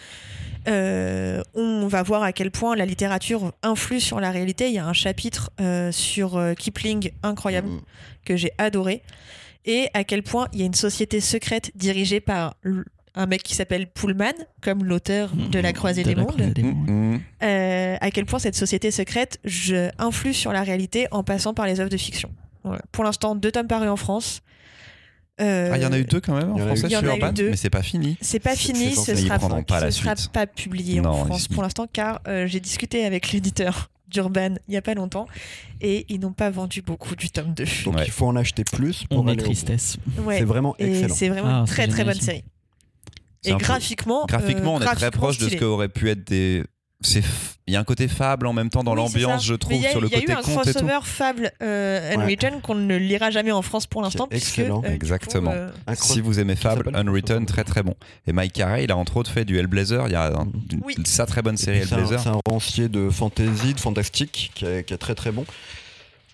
[0.69, 4.69] Euh, on va voir à quel point la littérature influe sur la réalité.
[4.69, 7.81] Il y a un chapitre euh, sur Kipling incroyable Mm.
[8.25, 9.03] que j'ai adoré.
[9.67, 12.55] Et à quel point il y a une société secrète dirigée par
[13.15, 16.33] un mec qui s'appelle Pullman, comme l'auteur de La Croisée De des la Mondes.
[16.33, 16.89] Croisée des Mondes.
[16.91, 17.21] Mm, mm.
[17.45, 21.67] Euh, à quel point cette société secrète je, influe sur la réalité en passant par
[21.67, 22.31] les œuvres de fiction.
[22.65, 22.83] Voilà.
[22.93, 24.41] Pour l'instant, deux tomes parus en France.
[25.41, 27.01] Euh, Ah, il y en a eu deux quand même en français il y en
[27.01, 27.51] sur a eu Urban, deux.
[27.51, 28.17] mais c'est pas fini.
[28.21, 31.87] C'est pas fini, ce sera, pas ce sera pas publié Non, en France pour l'instant
[31.93, 35.27] car euh, j'ai discuté avec l'éditeur d'Urban il y a pas longtemps
[35.81, 37.65] et ils n'ont pas vendu beaucoup du tome 2.
[37.85, 38.05] Donc Ouais.
[38.07, 39.45] il faut en acheter plus pour On est aller bout.
[39.47, 39.97] tristesse.
[40.19, 40.39] Ouais.
[40.39, 41.15] C'est vraiment Et excellent.
[41.15, 42.45] c'est vraiment Ah, très très bonne série.
[43.45, 46.65] Et graphiquement, Graphiquement, euh, on est très graphiquement proche de ce qu'aurait pu être des.
[47.01, 47.21] C'est.
[47.21, 49.75] f- Il y a un côté fable en même temps dans Oui, l'ambiance, je trouve,
[49.75, 52.09] il y a- sur le Il y a côté eu un conte crossover Fable euh,
[52.11, 52.15] Ouais.
[52.17, 54.27] Unwritten qu'on ne lira jamais en France pour l'instant.
[54.27, 54.83] Puisque, excellent.
[54.85, 55.51] euh, coup, Exactement.
[55.53, 57.95] euh, Si vous aimez Fable, Unwritten, très très bon.
[58.27, 60.07] Et Mike Carey, il a entre autres fait du Hellblazer.
[60.09, 60.95] Il y a un- une Oui.
[61.05, 62.21] sa très bonne série puis C'est un, Hellblazer.
[62.23, 65.45] c'est un romancier de fantasy, de fantastique, qui est, qui est très très bon.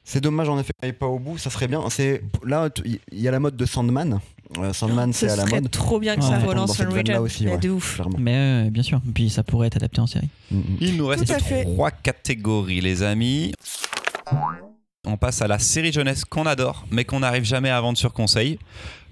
[0.05, 1.39] C'est dommage en effet, qu'il n'aille pas au bout.
[1.39, 1.83] Ça serait bien.
[1.91, 4.19] C'est là, il y a la mode de Sandman.
[4.59, 5.71] Euh, Sandman, ce c'est à la mode.
[5.71, 6.29] trop bien que Ouais.
[6.29, 7.17] ça relance veine-là Unwritten.
[7.19, 7.59] aussi, Mais ouais.
[7.59, 7.95] de ouf.
[7.95, 8.17] Clairement.
[8.19, 8.35] Mais
[8.67, 10.29] euh, bien sûr, puis ça pourrait être adapté en série.
[10.51, 10.77] Mm, mm.
[10.81, 11.33] Il nous reste
[11.65, 13.53] trois catégories, les amis.
[15.07, 18.13] On passe à la série jeunesse qu'on adore, mais qu'on n'arrive jamais à vendre sur
[18.13, 18.59] conseil.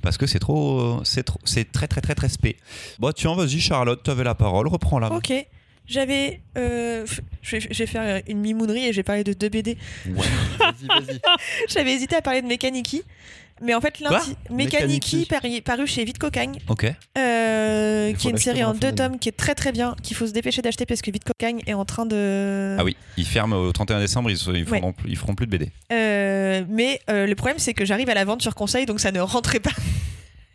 [0.02, 2.56] Parce que c'est trop, c'est trop, c'est très très très très spé.
[2.98, 5.10] Bon, tiens, vas-y Charlotte, tu avais la parole, reprends la.
[5.12, 5.32] Ok.
[5.86, 6.42] J'avais.
[6.58, 7.06] euh,
[7.40, 9.78] je, vais, je vais faire une mimounerie et j'ai parlé de deux BD.
[10.06, 10.12] Ouais.
[10.58, 11.20] Vas-y, vas-y.
[11.68, 13.02] J'avais hésité à parler de Mechaniki.
[13.62, 15.26] Mais en fait, Mechaniki Mechaniki.
[15.26, 16.84] paru, paru chez Vite Cocagne, Ok.
[17.16, 20.26] euh, qui est une série en deux tomes qui est très très bien, qu'il faut
[20.26, 22.76] se dépêcher d'acheter parce que Vite Cocagne est en train de.
[22.78, 25.70] Ah oui, ils ferment au 31 décembre, ils, ils, feront, ils feront plus de BD.
[25.92, 29.12] Euh, mais euh, le problème, c'est que j'arrive à la vente sur conseil, donc ça
[29.12, 29.70] ne rentrait pas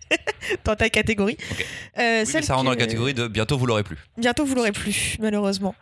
[0.66, 1.38] dans ta catégorie.
[1.40, 1.64] Euh, Oui,
[1.98, 3.98] mais celle ça rentre dans la catégorie de bientôt vous l'aurez plus.
[4.18, 5.76] Bientôt, vous l'aurez plus, malheureusement.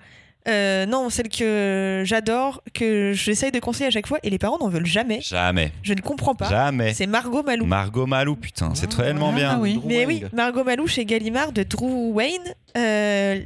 [0.48, 4.58] Euh, non, celle que j'adore, que j'essaye de conseiller à chaque fois, et les parents
[4.60, 5.22] n'en veulent jamais.
[5.22, 5.72] Jamais.
[5.84, 6.50] Je ne comprends pas.
[6.50, 6.94] Jamais.
[6.94, 7.66] C'est Margot Malou.
[7.66, 9.60] Margot Malou, putain, c'est tellement Ah, bien.
[9.60, 9.80] oui.
[9.86, 12.42] Mais oui, Margot Malou chez Gallimard de Drew Wayne.
[12.78, 13.39] Euh,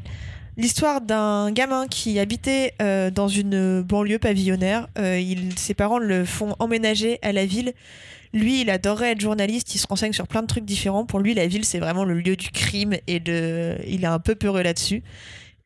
[0.58, 4.88] L'histoire d'un gamin qui habitait euh, dans une banlieue pavillonnaire.
[4.98, 7.74] Euh, il- ses parents le font emménager à la ville.
[8.34, 9.76] Lui, il adorait être journaliste.
[9.76, 11.06] Il se renseigne sur plein de trucs différents.
[11.06, 13.76] Pour lui, la ville, c'est vraiment le lieu du crime et de...
[13.86, 15.04] il est un peu peureux là-dessus.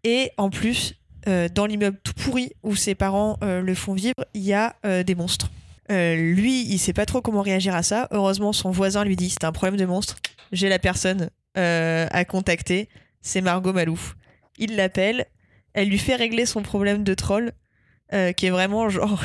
[0.03, 4.41] Et en plus, dans l'immeuble tout pourri où ses parents euh, le font vivre, il
[4.41, 5.49] y a euh, des monstres.
[5.91, 8.07] Euh, lui, il sait pas trop comment réagir à ça.
[8.11, 10.17] Heureusement, son voisin lui dit c'est un problème de monstre.
[10.51, 12.89] J'ai la personne euh, à contacter.
[13.21, 14.15] C'est Margot Malouf.
[14.57, 15.25] Il l'appelle.
[15.73, 17.53] Elle lui fait régler son problème de troll,
[18.13, 19.23] euh, qui est vraiment genre.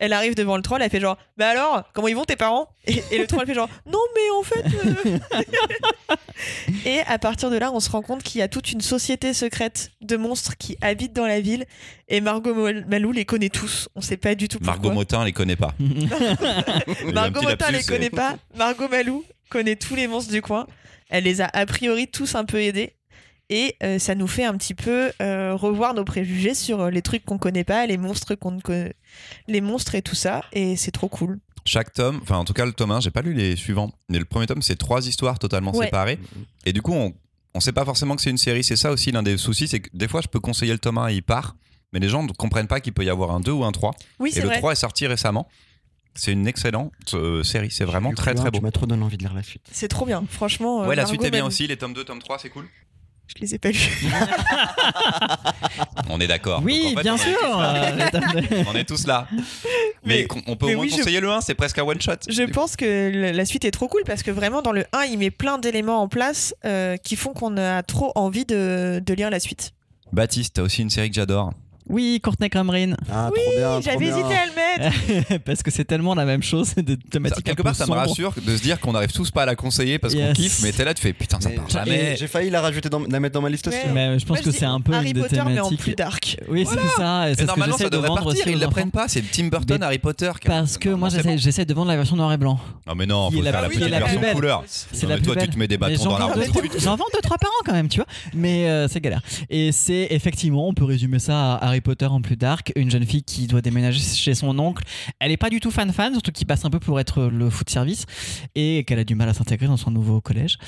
[0.00, 2.68] Elle arrive devant le troll, elle fait genre Bah alors, comment ils vont tes parents?
[2.86, 4.64] Et, et le troll fait genre Non, mais en fait.
[4.66, 5.18] euh.
[6.86, 9.34] et à partir de là, on se rend compte qu'il y a toute une société
[9.34, 11.66] secrète de monstres qui habitent dans la ville.
[12.08, 12.54] Et Margot
[12.88, 13.88] Malou les connaît tous.
[13.94, 14.74] On sait pas du tout pourquoi.
[14.74, 15.74] Margot Motin, les connaît pas.
[17.12, 18.36] Margot Motin les lapsus, connaît pas.
[18.56, 20.66] Margot Malou connaît tous les monstres du coin.
[21.08, 22.94] Elle les a a priori tous un peu aidés.
[23.52, 27.02] Et euh, ça nous fait un petit peu euh, revoir nos préjugés sur euh, les
[27.02, 28.94] trucs qu'on connaît pas, les monstres qu'on ne connaît,
[29.48, 30.44] les monstres et tout ça.
[30.52, 31.40] Et c'est trop cool.
[31.64, 34.18] Chaque tome, enfin en tout cas le tome 1, j'ai pas lu les suivants, mais
[34.18, 35.86] le premier tome c'est trois histoires totalement Ouais.
[35.86, 36.18] séparées.
[36.64, 37.12] Et du coup, on,
[37.54, 38.62] on sait pas forcément que c'est une série.
[38.64, 40.98] C'est ça aussi l'un des soucis, c'est que des fois je peux conseiller le tome
[40.98, 41.56] 1 et il part,
[41.92, 43.90] mais les gens ne comprennent pas qu'il peut y avoir un 2 ou un 3.
[44.20, 44.58] Oui, Et le vrai.
[44.58, 45.48] 3 est sorti récemment.
[46.14, 48.60] C'est une excellente euh, série, c'est vraiment très très Tu beau.
[48.64, 49.62] m'as trop donné envie de lire la suite.
[49.70, 50.24] C'est trop bien.
[50.28, 50.82] Franchement.
[50.82, 52.66] euh, Ouais, la Margot suite est bien aussi, les tomes 2, tome 3, c'est cool.
[53.36, 53.78] Je les ai pas lus.
[56.08, 56.60] On est d'accord.
[56.64, 57.60] Oui, Donc, en fait, bien on sûr.
[57.60, 59.26] euh, On est tous là.
[60.04, 62.00] Mais, on peut mais au moins oui, je- conseiller le 1, c'est presque un one
[62.00, 62.12] shot.
[62.28, 65.18] Je pense que la suite est trop cool parce que vraiment dans le 1, il
[65.18, 69.30] met plein d'éléments en place euh, qui font qu'on a trop envie de, de lire
[69.30, 69.72] la suite.
[70.12, 71.52] Baptiste, t'as aussi une série que j'adore.
[71.90, 72.94] Oui, Courtney Crumrin.
[73.12, 73.70] Ah, trop bien.
[73.70, 75.38] trop J'avais hésité à le mettre.
[75.44, 77.44] Parce que c'est tellement la même chose de Ça, thématique.
[77.44, 79.98] quelque part, ça me rassure de se dire qu'on n'arrive tous pas à la conseiller
[79.98, 82.16] parce qu'on kiffe, mais t'es là, tu fais putain, ça j'ai- jamais.
[82.16, 83.76] J'ai failli la rajouter dans, la mettre dans ma liste aussi.
[83.76, 83.82] Ouais.
[83.88, 83.92] hein.
[83.92, 85.94] Mais je pense Moi, que c'est un peu Harry une des Potter, mais en plus
[85.94, 86.36] dark.
[86.48, 87.26] Oui, c'est ça.
[87.26, 88.46] et Mais C'est ce que normalement, ça de devrait partir.
[88.48, 88.70] Ils enfants.
[88.70, 89.08] prennent pas.
[89.08, 90.30] C'est Tim Burton, Mais Harry Potter.
[90.44, 92.58] Parce que moi, j'essaie de vendre la version noir et blanc.
[92.86, 94.34] Non, mais non, faut faire la plus- petite version belle.
[94.34, 94.64] couleur.
[94.66, 95.44] C'est la plus toi, belle.
[95.44, 96.40] tu te mets des bâtons j'en dans la roue.
[96.78, 98.06] J'en vends deux trois par an quand même, tu vois.
[98.34, 99.22] Mais euh, c'est galère.
[99.48, 103.04] Et c'est effectivement, on peut résumer ça à Harry Potter en plus dark, une jeune
[103.04, 104.84] fille qui doit déménager chez son oncle.
[105.18, 107.50] Elle est pas du tout fan fan, surtout qu'il passe un peu pour être le
[107.50, 108.06] foot service
[108.54, 110.58] et qu'elle a du mal à s'intégrer dans son nouveau collège.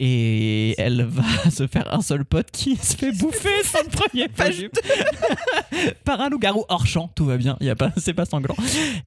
[0.00, 4.70] Et elle va se faire un seul pote qui se fait bouffer son premier volume
[6.04, 7.10] par un loup-garou hors champ.
[7.14, 8.56] Tout va bien, y a pas, c'est pas sanglant.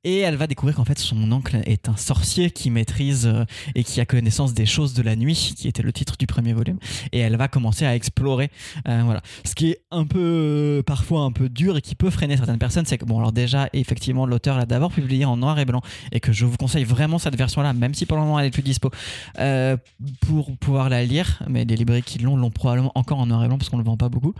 [0.03, 3.83] Et elle va découvrir qu'en fait son oncle est un sorcier qui maîtrise euh, et
[3.83, 6.77] qui a connaissance des choses de la nuit, qui était le titre du premier volume.
[7.11, 8.49] Et elle va commencer à explorer.
[8.87, 9.21] euh, voilà.
[9.43, 12.57] Ce qui est un peu, euh, parfois un peu dur et qui peut freiner certaines
[12.59, 15.81] personnes, c'est que, bon, alors déjà, effectivement, l'auteur l'a d'abord publié en noir et blanc
[16.11, 18.51] et que je vous conseille vraiment cette version-là, même si pour le moment elle est
[18.51, 18.91] plus dispo,
[19.39, 19.77] euh,
[20.25, 21.39] pour pouvoir la lire.
[21.49, 23.83] Mais les librairies qui l'ont l'ont probablement encore en noir et blanc parce qu'on le
[23.83, 24.33] vend pas beaucoup.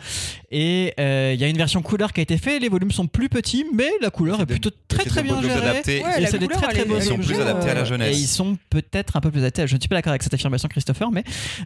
[0.51, 3.07] Et euh, il y a une version couleur qui a été faite les volumes sont
[3.07, 5.81] plus petits, mais la couleur C'est est des- plutôt très c'est très des bien gérée.
[5.87, 7.83] Ouais, Et la c'est des couleur, très très beaux Ils sont plus adaptés à la
[7.85, 8.15] jeunesse.
[8.15, 9.67] Et ils sont peut-être un peu plus adaptés.
[9.67, 11.23] Je ne suis pas d'accord avec cette affirmation, Christopher, mais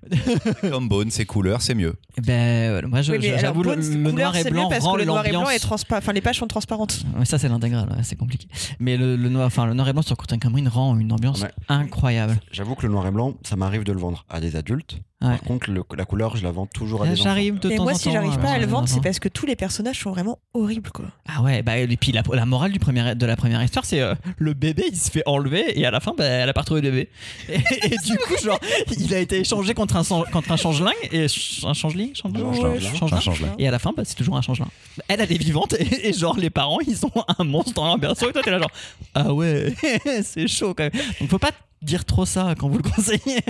[0.70, 1.96] Comme Bone, ses couleurs, c'est mieux.
[2.22, 4.94] ben, moi je- Oui, mais alors, j'avoue le, couleur, noir et c'est blanc parce rend
[4.94, 5.56] que le noir et blanc l'ambiance.
[5.56, 6.00] est transparent.
[6.00, 7.00] Enfin, les pages sont transparentes.
[7.18, 8.48] Ouais, ça c'est l'intégral, ouais, c'est compliqué.
[8.80, 11.44] Mais le, le noir, enfin le noir et blanc sur Courtin Cameron rend une ambiance
[11.68, 12.38] incroyable.
[12.52, 14.97] J'avoue que le noir et blanc, ça m'arrive de le vendre à des adultes.
[15.22, 15.32] Ouais.
[15.32, 17.24] Par contre, le- la couleur, je la vends toujours à Ah, des enfants.
[17.26, 19.01] J'arrive de Et temps moi, en si temps, j'arrive euh, pas à le vendre, c'est
[19.01, 21.07] parce que tous les personnages sont vraiment horribles, quoi.
[21.28, 23.99] Ah ouais, bah, et puis la, la morale du premier, de la première histoire, c'est
[23.99, 26.62] euh, le bébé, il se fait enlever et à la fin, bah, elle a pas
[26.62, 27.10] retrouvé le bébé.
[27.49, 28.60] Et, et du coup, genre,
[28.97, 31.26] il a été échangé contre un, contre un changeling et
[31.66, 32.93] un changeling, changeling, Un Ouais, changelin.
[32.95, 33.18] changelin.
[33.18, 33.55] Un changelin.
[33.60, 34.70] Et à la fin, bah, c'est toujours un changelin.
[35.10, 37.97] Elle, elle est vivante et, et genre, les parents, ils ont un monstre dans leur
[37.97, 38.72] berceau et toi, t'es là, genre,
[39.16, 39.74] ah ouais,
[40.24, 41.03] c'est chaud quand même.
[41.20, 41.51] Donc, faut pas
[41.82, 43.42] dire trop ça quand vous le conseillez.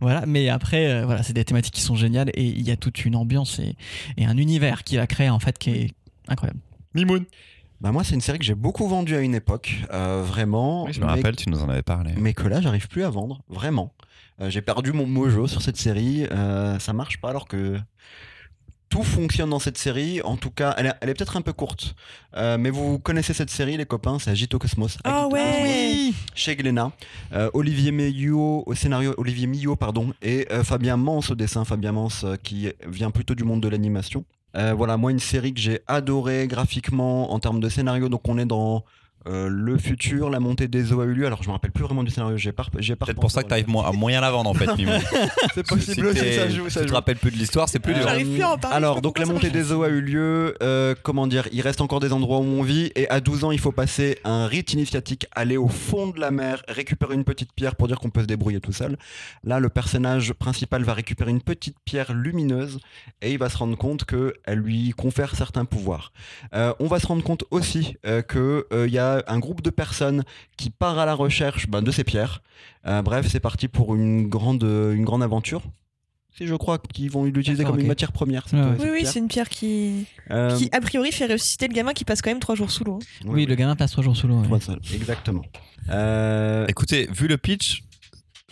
[0.00, 2.76] voilà, mais après, euh, voilà, c'est des thématiques qui sont géniales et il y a
[2.76, 3.76] toute une ambiance et,
[4.16, 5.90] et un univers qui va créer en fait qui est
[6.28, 6.60] incroyable.
[6.94, 7.24] Mimoun.
[7.80, 10.84] Bah moi, c'est une série que j'ai beaucoup vendue à une époque, euh, vraiment.
[10.84, 12.12] Oui, je me mais- rappelle, tu nous en avais parlé.
[12.16, 13.92] mais que là, j'arrive plus à vendre, vraiment.
[14.40, 17.76] Euh, j'ai perdu mon mojo sur cette série, euh, ça marche pas alors que
[18.92, 20.20] tout fonctionne dans cette série.
[20.22, 21.94] En tout cas, elle est, elle est peut-être un peu courte,
[22.36, 24.98] Euh, mais vous connaissez cette série, les copains, c'est Agito Cosmos.
[25.04, 25.60] Ah ouais.
[25.64, 26.92] Oui Chez Glénat,
[27.32, 31.64] Euh, Olivier Millot au scénario, Olivier Millot pardon, et euh, Fabien Mance au dessin.
[31.64, 34.24] Fabien Mance euh, qui vient plutôt du monde de l'animation.
[34.54, 38.10] Voilà, moi une série que j'ai adorée graphiquement en termes de scénario.
[38.10, 38.84] Donc on est dans
[39.28, 41.26] euh, le futur, la montée des eaux a eu lieu.
[41.26, 42.36] Alors je me rappelle plus vraiment du scénario.
[42.36, 44.54] J'ai pas, j'ai pas Peut-être pour ça que t'arrives mo- à moyen la vendre en
[44.54, 44.66] fait.
[45.54, 46.94] C'est Si possible, aussi, ça joue, ça tu te joue.
[46.94, 48.04] rappelles plus de l'histoire, c'est plus Euh, dur.
[48.08, 50.00] J'arrive plus à en parler, je sais Alors, donc la montée des eaux a eu
[50.00, 50.54] lieu.
[50.62, 52.90] euh, comment dire Il reste encore des endroits où on vit.
[52.96, 56.30] Et à 12 ans, il faut passer un rite initiatique, aller au fond de la
[56.30, 58.96] mer, récupérer une petite pierre pour dire qu'on peut se débrouiller tout seul.
[59.44, 62.78] Là, le personnage principal va récupérer une petite pierre lumineuse
[63.20, 66.12] et il va se rendre compte qu'elle lui confère certains pouvoirs.
[66.54, 67.96] Euh, on va se rendre compte aussi
[68.28, 70.22] qu'il y a un groupe de personnes
[70.56, 72.42] qui part à la recherche ben, de ces pierres.
[72.86, 75.62] Euh, bref, c'est parti pour une grande, une grande aventure.
[76.34, 78.48] Si je crois qu'ils vont l'utiliser comme une matière première.
[78.48, 78.76] cette- Ouais, ouais.
[78.78, 80.06] cette Oui, oui, c'est une pierre qui...
[80.30, 82.84] Euh, qui, a priori, fait ressusciter le gamin qui passe quand même trois jours sous
[82.84, 82.98] l'eau.
[83.02, 83.24] hein.
[83.26, 84.40] Oui, le gamin passe trois jours sous l'eau.
[84.40, 84.58] ouais.
[84.94, 85.42] Exactement.
[85.90, 87.82] Euh, Écoutez, vu le pitch,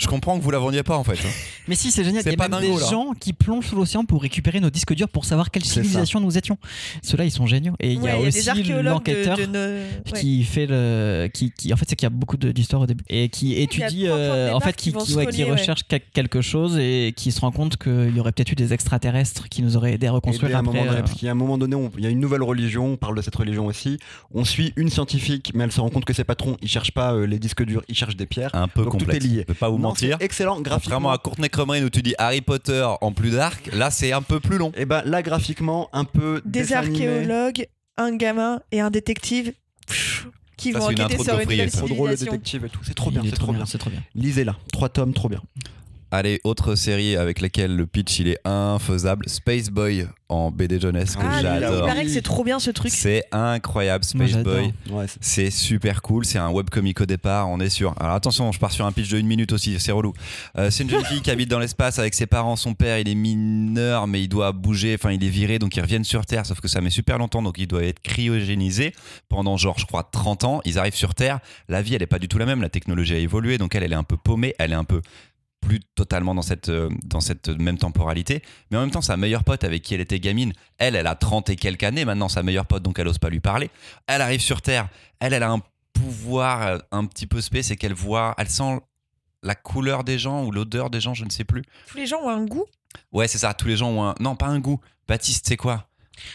[0.00, 1.12] je comprends que vous la vendiez pas en fait.
[1.24, 1.30] hein.
[1.68, 2.22] Mais si, c'est génial.
[2.26, 2.90] Il y a pas même dingo, des là.
[2.90, 6.36] gens qui plongent sous l'océan pour récupérer nos disques durs pour savoir quelle civilisation nous
[6.36, 6.58] étions.
[7.02, 7.74] Ceux-là, ils sont géniaux.
[7.78, 9.36] Et il y a des aussi de, l'enquêteur.
[9.36, 10.20] de nos- ouais.
[10.20, 12.86] qui fait le qui, qui en fait c'est qu'il y a beaucoup de- d'histoires au
[12.86, 15.52] début et qui étudie euh, en fait qui qui, vont qui, se ouais, qui relier,
[15.52, 15.58] ouais.
[15.60, 18.72] recherche quel- quelque chose et qui se rend compte qu'il y aurait peut-être eu des
[18.72, 21.26] extraterrestres qui nous auraient aidé à reconstruire à un après moment donné, euh, parce qu'il
[21.26, 23.22] y a un moment donné, on- il y a une nouvelle religion, on parle de
[23.22, 23.98] cette religion aussi.
[24.32, 27.12] On suit une scientifique, mais elle se rend compte que ses patrons, ils cherchent pas
[27.14, 28.50] euh, les disques durs, ils cherchent des pierres.
[28.54, 29.24] Un peu Donc, tout complexe.
[29.24, 29.44] est lié.
[29.58, 30.16] Pas mentir.
[30.18, 30.80] c'est excellent, graphiquement.
[30.80, 34.22] Contrairement à Courtney Crumrin où tu dis Harry Potter en plus dark, là c'est un
[34.22, 34.72] peu plus long.
[34.76, 37.66] Et ben là, graphiquement, un peu Des archéologues,
[37.96, 39.52] un gamin et un détective
[40.56, 41.78] qui Ça, vont c'est une enquêter de sur une ça.
[41.78, 42.32] Trop drôle le civilisation.
[42.32, 42.80] détective et tout.
[42.84, 43.66] C'est trop bien, est c'est trop bien.
[43.66, 45.40] c'est trop bien Lisez-la, trois tomes, trop bien.
[46.12, 51.14] Allez, autre série avec laquelle le pitch il est infaisable, Space Boy en BD jeunesse
[51.16, 51.74] que Ah, j'adore.
[51.84, 52.90] il paraît que c'est trop bien ce truc.
[52.92, 54.32] C'est incroyable, Space.
[54.38, 54.72] Boy.
[54.90, 57.94] Ouais, c'est- C'est super cool, c'est un webcomic au départ, on est sûr.
[58.00, 60.12] Alors attention, je pars sur un pitch de une minute aussi, c'est relou.
[60.58, 63.08] Euh, c'est une jeune fille qui habite dans l'espace avec ses parents, son père il
[63.08, 66.44] est mineur mais il doit bouger, enfin il est viré donc ils reviennent sur Terre,
[66.46, 68.92] sauf que ça met super longtemps donc il doit être cryogénisé
[69.28, 70.60] pendant genre je crois 30 ans.
[70.64, 71.38] Ils arrivent sur Terre,
[71.68, 73.82] la vie elle est pas du tout la même, la technologie a évolué donc elle
[73.84, 75.02] elle est un peu paumée, elle est un peu
[75.60, 78.42] plus totalement dans cette, euh, dans cette même temporalité.
[78.70, 81.14] Mais en même temps, sa meilleure pote avec qui elle était gamine, elle, elle a
[81.14, 83.70] 30 et quelques années maintenant, sa meilleure pote, donc elle ose pas lui parler.
[84.06, 84.88] Elle arrive sur Terre,
[85.20, 85.60] elle, elle a un
[85.92, 88.80] pouvoir euh, un petit peu spé, c'est qu'elle voit, elle sent
[89.42, 91.62] la couleur des gens ou l'odeur des gens, je ne sais plus.
[91.88, 92.64] Tous les gens ont un goût?
[93.12, 94.14] Ouais, c'est ça, tous les gens ont un...
[94.20, 94.80] Non, pas un goût.
[95.08, 95.86] Baptiste, c'est quoi?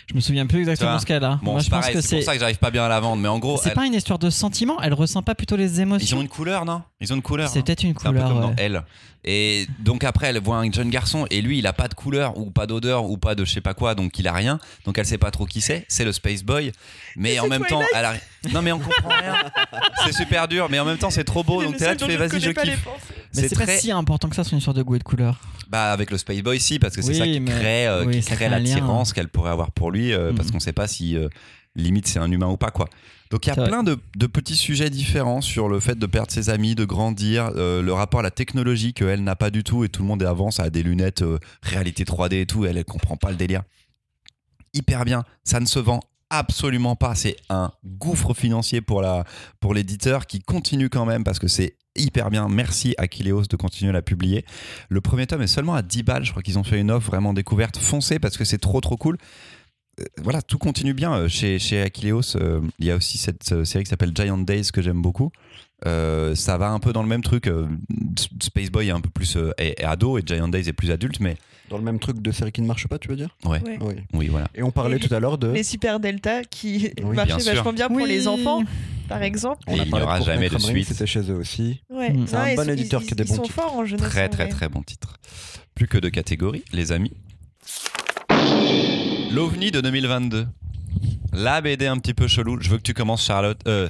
[0.07, 2.15] Je me souviens plus exactement ce qu'elle a Bon, moi je c'est pense que c'est
[2.15, 3.85] pour ça que j'arrive pas bien à la vendre, mais en gros, c'est elle- pas
[3.85, 6.81] une histoire de sentiment elle ressent pas plutôt les ils émotions ont une couleur, non?
[6.99, 7.49] Ils ont une couleur.
[7.49, 8.55] c'est hein peut-être une C'est un peu couleur comme dans ouais.
[8.57, 8.83] Elle.
[9.27, 12.37] Et donc après, elle voit un jeune garçon et lui, il a pas de couleur
[12.37, 14.59] ou pas d'odeur ou pas de je sais pas quoi, donc il a rien.
[14.85, 15.83] Donc elle sait pas trop qui c'est.
[15.87, 16.71] C'est le Space Boy.
[17.15, 18.13] Mais en c'est même temps, elle a...
[18.53, 19.33] Non mais on comprend rien.
[20.05, 21.63] c'est super dur, mais en même temps, c'est trop beau.
[21.63, 22.85] Donc t'es là, tu fais vas-y, je kiffe.
[22.85, 23.65] mais C'est c'est très...
[23.65, 26.17] pas si important que ça son histoire de goût et de couleur Bah avec le
[26.19, 28.35] Space Boy, si, parce que c'est Oui, ça qui mais- crée, euh, oui, qui ça
[28.35, 28.59] crée lien.
[28.59, 30.53] l'attirance qu'elle pourrait avoir pour lui, euh, parce Mhm.
[30.53, 31.29] qu'on sait pas si euh,
[31.75, 32.87] limite c'est un humain ou pas quoi.
[33.31, 36.31] Donc il y a plein de, de petits sujets différents sur le fait de perdre
[36.31, 39.83] ses amis, de grandir, euh, le rapport à la technologie qu'elle n'a pas du tout
[39.83, 42.65] et tout le monde est avant, ça a des lunettes euh, réalité 3D et tout,
[42.65, 43.63] elle elle comprend pas le délire.
[44.73, 49.23] Hyper bien, ça ne se vend absolument pas, c'est un gouffre financier pour la
[49.59, 52.47] pour l'éditeur qui continue quand même parce que c'est hyper bien.
[52.49, 54.45] Merci à Kileos de continuer à la publier.
[54.89, 57.07] Le premier tome est seulement à 10 balles, je crois qu'ils ont fait une offre
[57.07, 57.77] vraiment découverte.
[57.77, 59.17] Foncez parce que c'est trop trop cool.
[60.21, 61.13] Voilà, tout continue bien.
[61.13, 64.37] Euh, Chez, chez Achilleos, euh, il y a aussi cette euh, série qui s'appelle Giant
[64.37, 65.31] Days que j'aime beaucoup.
[65.85, 67.47] Euh, ça va un peu dans le même truc.
[67.47, 67.67] euh,
[68.41, 70.89] Space Boy est un peu plus euh, est- est ado et Giant Days est plus
[70.91, 71.37] adulte, mais
[71.69, 73.29] Dans le même truc de série qui ne marche pas, tu veux dire?
[73.45, 73.77] Ouais, Ouais.
[73.81, 73.93] Oui.
[74.13, 74.47] oui, voilà.
[74.55, 75.47] Et on parlait Et tout à l'heure de.
[75.51, 78.07] Les Super Delta qui Oui, marchaient bien vachement bien pour Oui.
[78.07, 78.63] les enfants,
[79.09, 79.63] par exemple.
[79.67, 80.87] On il n'y parlé aura jamais de suite.
[80.87, 81.81] C'était chez eux aussi.
[81.89, 82.13] Ouais.
[82.25, 83.55] C'est un bon éditeur ils- qui a des ils bons sont titres.
[83.55, 84.09] forts en jeunesse.
[84.09, 85.17] Très très très bon titre.
[85.75, 87.11] Plus que de catégories, les amis.
[89.35, 90.47] L'OVNI de 2022.
[91.33, 92.57] La BD un petit peu chelou.
[92.61, 93.59] Je veux que tu commences, Charlotte.
[93.67, 93.89] Euh,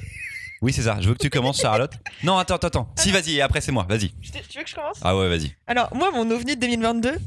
[0.60, 0.96] oui, c'est ça.
[1.00, 1.92] Je veux que tu commences, Charlotte.
[2.24, 2.92] Non, attends, attends, attends.
[2.96, 3.86] Si, vas-y, et après c'est moi.
[3.88, 4.10] Vas-y.
[4.20, 4.98] Je Tu veux que je commence?
[5.02, 5.54] Ah ouais, vas-y.
[5.68, 7.18] Alors, moi, mon ovni de 2022,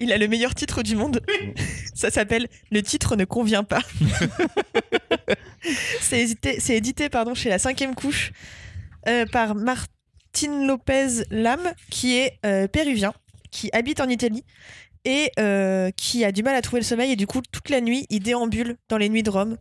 [0.00, 1.22] il a le meilleur titre du monde.
[1.94, 3.80] Ça s'appelle Le titre ne convient pas.
[6.02, 8.32] c'est édité, c'est édité pardon, chez la cinquième couche
[9.08, 13.14] euh, par Martin Lopez Lam, qui est euh, péruvien,
[13.50, 14.44] qui habite en Italie
[15.04, 17.12] et euh, qui a du mal à trouver le sommeil.
[17.12, 19.56] Et du coup, toute la nuit, il déambule dans les nuits de Rome.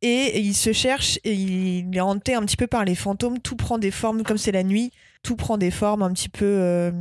[0.00, 3.40] Et il se cherche et il est hanté un petit peu par les fantômes.
[3.40, 4.92] Tout prend des formes, comme c'est la nuit,
[5.24, 6.92] tout prend des formes un petit peu, euh,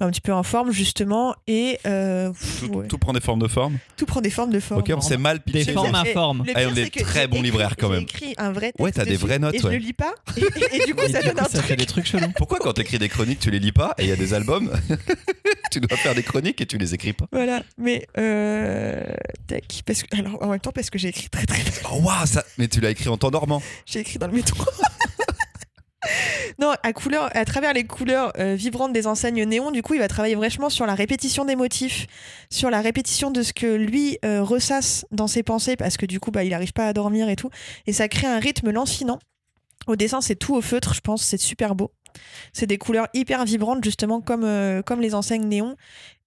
[0.00, 1.34] un petit peu informes justement.
[1.46, 2.86] Et euh, pff, Tout, ouais.
[2.88, 3.78] tout prend des formes de forme.
[3.96, 4.80] Tout prend des formes de formes.
[4.80, 5.72] Ok, on s'est mal Des pitché.
[5.72, 6.44] formes Et informes.
[6.54, 8.02] Ah, on est très écrit- libraires, quand même.
[8.02, 9.72] écrit un vrai texte Ouais, t'as des vraies notes, Et je ouais.
[9.78, 10.14] le lis pas.
[10.36, 11.78] Et, et- et du coup, Et ça du donne coup, un ça fait truc.
[11.78, 12.32] des trucs chelous.
[12.36, 14.70] Pourquoi quand t'écris des chroniques, tu les lis pas et il y a des albums,
[15.70, 19.02] tu dois faire des chroniques et tu les écris pas Voilà, mais euh,
[19.46, 21.62] tac, parce que alors en même temps parce que j'ai écrit très très.
[21.90, 23.62] Oh waouh, ça Mais tu l'as écrit en t'endormant.
[23.86, 24.64] j'ai écrit dans le métro.
[26.58, 26.92] non, à
[27.34, 30.70] à travers les couleurs euh, vibrantes des enseignes néon, du coup, il va travailler vachement
[30.70, 32.06] sur la répétition des motifs,
[32.50, 36.20] sur la répétition de ce que lui euh, ressasse dans ses pensées, parce que du
[36.20, 37.50] coup, bah, il n'arrive pas à dormir et tout,
[37.86, 39.18] et ça crée un rythme lancinant.
[39.86, 41.92] Au dessin, c'est tout au feutre, je pense, c'est super beau.
[42.52, 45.76] C'est des couleurs hyper vibrantes, justement, comme, euh, comme les enseignes néon.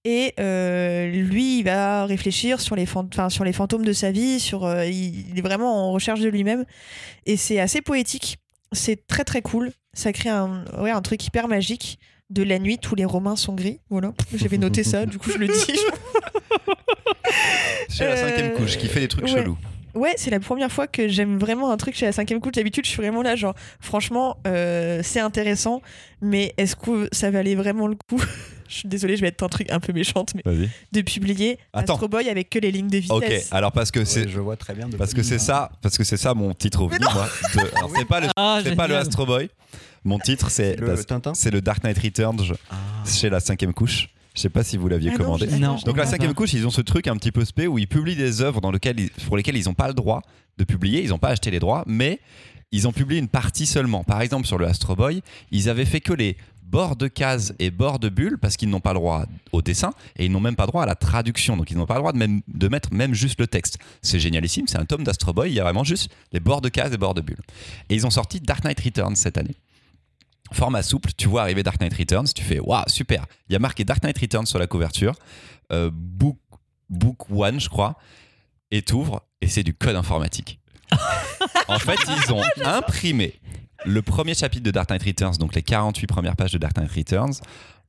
[0.04, 2.86] Et lui, il va réfléchir sur les,
[3.28, 6.64] sur les fantômes de sa vie, sur, il est vraiment en recherche de lui-même.
[7.24, 8.38] Et c'est assez poétique.
[8.76, 9.72] C'est très très cool.
[9.94, 11.98] Ça crée un, ouais, un truc hyper magique.
[12.28, 13.78] De la nuit, tous les Romains sont gris.
[13.88, 14.12] Voilà.
[14.34, 15.54] J'avais noté ça, du coup je le dis.
[17.88, 19.30] Chez la Euh, cinquième couche, qui fait des trucs ouais.
[19.30, 19.56] chelous.
[19.94, 22.52] Ouais, c'est la première fois que j'aime vraiment un truc chez la cinquième couche.
[22.52, 25.80] D'habitude, je suis vraiment là, genre, franchement, euh, c'est intéressant,
[26.20, 28.20] mais est-ce que ça valait vraiment le coup?
[28.68, 30.42] Je suis désolée, je vais être un truc un peu méchante, mais
[30.92, 31.94] de publier Attends.
[31.94, 33.46] Astro Boy avec que les lignes de vitesse.
[33.46, 34.88] Ok, alors parce que c'est Ouais, je vois très bien.
[34.88, 36.90] de parce que c'est ça, parce que c'est ça mon titre au
[37.96, 38.96] c'est pas le Ah, c'est pas le.
[38.96, 39.48] Astro Boy.
[40.04, 40.94] Mon titre c'est Le
[41.34, 42.76] c'est le Dark Knight Returns Ah.
[43.08, 44.08] chez la cinquième couche.
[44.34, 45.46] Je sais pas si vous l'aviez Ah commandé.
[45.46, 45.76] Non.
[45.84, 48.16] Donc la cinquième couche, ils ont ce truc un petit peu spé où ils publient
[48.16, 50.22] des œuvres dans lesquelles ils- pour lesquelles ils n'ont pas le droit
[50.58, 52.20] de publier, ils n'ont pas acheté les droits, mais
[52.70, 54.04] ils ont publié une partie seulement.
[54.04, 56.36] Par exemple sur le Astro Boy, ils avaient fait que les
[56.66, 59.92] bords de cases et bords de bulles parce qu'ils n'ont pas le droit au dessin
[60.16, 61.56] et ils n'ont même pas droit à la traduction.
[61.56, 63.78] Donc ils n'ont pas le droit de, même, de mettre même juste le texte.
[64.02, 66.68] C'est génialissime, c'est un tome d'Astro Boy, il y a vraiment juste les bords de
[66.68, 67.42] cases et bords de bulles.
[67.88, 69.54] Et ils ont sorti Dark Knight Returns cette année.
[70.52, 73.26] Format souple, tu vois arriver Dark Knight Returns, tu fais waouh, super.
[73.48, 75.14] Il y a marqué Dark Knight Returns sur la couverture,
[75.72, 76.38] euh, book,
[76.88, 77.96] book One, je crois,
[78.70, 80.60] et t'ouvres, et c'est du code informatique.
[81.68, 83.40] en fait, ils ont imprimé
[83.86, 86.90] le premier chapitre de Dark Knight Returns, donc les 48 premières pages de Dark Knight
[86.92, 87.34] Returns,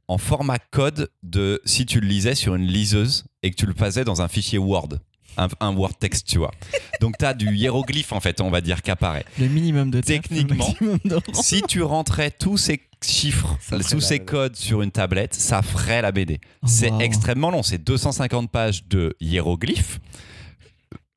[0.08, 3.74] en format code de si tu le lisais sur une liseuse et que tu le
[3.74, 5.00] passais dans un fichier Word.
[5.40, 6.52] Un, un Word text, tu vois.
[7.00, 9.24] Donc, tu as du hiéroglyphe, en fait, on va dire, qu'apparaît.
[9.38, 11.42] Le minimum de taf, Techniquement, le maximum de rang.
[11.44, 15.36] Si tu rentrais tous ces chiffres, Ça ferait tous la- ces codes sur une tablette,
[15.36, 16.40] ça ferait la BD.
[16.66, 17.02] C'est Wow.
[17.02, 17.62] extrêmement long.
[17.62, 20.00] C'est 250 pages de hiéroglyphes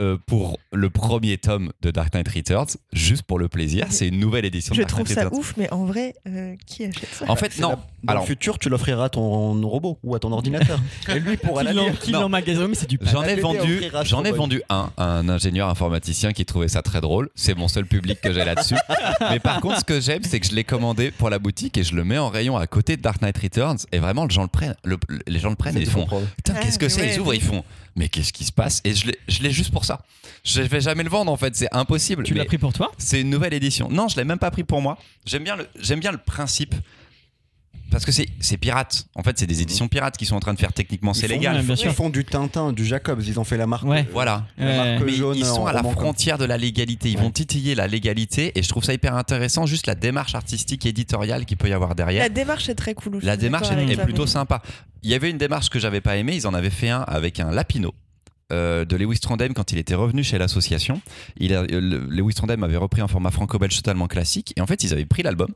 [0.01, 3.87] euh, pour le premier tome de Dark Knight Returns, juste pour le plaisir.
[3.91, 5.39] C'est une nouvelle édition Je de Dark trouve Knight ça Returns.
[5.41, 7.71] ouf, mais en vrai, euh, qui achète ça En fait, non.
[7.71, 10.81] la- Dans Alors, le futur, tu l'offriras à ton robot ou à ton ordinateur.
[11.15, 11.99] Et lui pourra la lire.
[11.99, 15.69] Qui l'emmagasine, mais c'est du J'en ai vendu, j'en ai vendu un à un ingénieur
[15.69, 17.29] informaticien qui trouvait ça très drôle.
[17.35, 18.77] C'est mon seul public que j'ai là-dessus.
[19.31, 21.85] Mais par contre, ce que j'aime, c'est que je l'ai commandé pour la boutique et
[21.85, 23.77] je le mets en rayon à côté de Dark Knight Returns.
[23.93, 26.55] Et vraiment, les gens le prennent, le- les gens le prennent et ils font Putain,
[26.57, 27.15] Ah, qu'est-ce que mais c'est?
[27.15, 27.65] Ils ouvrent, ils font
[27.97, 28.81] Mais qu'est-ce qui se passe?
[28.85, 29.90] Et je l'ai- je l'ai juste pour ça.
[30.45, 32.23] Je vais jamais le vendre en fait, c'est impossible.
[32.25, 33.89] Tu l'as pris pour toi C'est une nouvelle édition.
[33.91, 34.99] Non, je l'ai même pas pris pour moi.
[35.27, 36.75] J'aime bien le, j'aime bien le principe.
[37.91, 39.07] Parce que c'est pirate.
[39.17, 41.13] En fait, c'est des éditions pirates qui sont en train de faire techniquement.
[41.13, 41.61] C'est légal.
[41.61, 41.93] Bien Ils sûr.
[41.93, 43.21] font du Tintin, du Jacobs.
[43.27, 43.83] Ils ont fait la marque.
[43.85, 44.07] Ouais.
[44.13, 44.47] Voilà.
[44.59, 44.77] La Ouais.
[44.77, 47.11] marque Mais jaune ils sont en à la frontière de la légalité.
[47.11, 47.23] Ils Ouais.
[47.25, 49.67] vont titiller la légalité et je trouve ça hyper intéressant.
[49.67, 52.23] Juste la démarche artistique éditoriale qu'il peut y avoir derrière.
[52.23, 53.19] La démarche est très cool.
[53.23, 54.63] La démarche est, est plutôt sympa.
[55.03, 56.37] Il y avait une démarche que j'avais pas aimée.
[56.37, 57.93] Ils en avaient fait un avec un Lapino.
[58.53, 61.01] Euh, de Lewis Trondheim quand il était revenu chez l'association.
[61.39, 64.67] Il a- euh, le- Lewis Trondheim avait repris un format franco-belge totalement classique et en
[64.67, 65.49] fait ils avaient pris l'album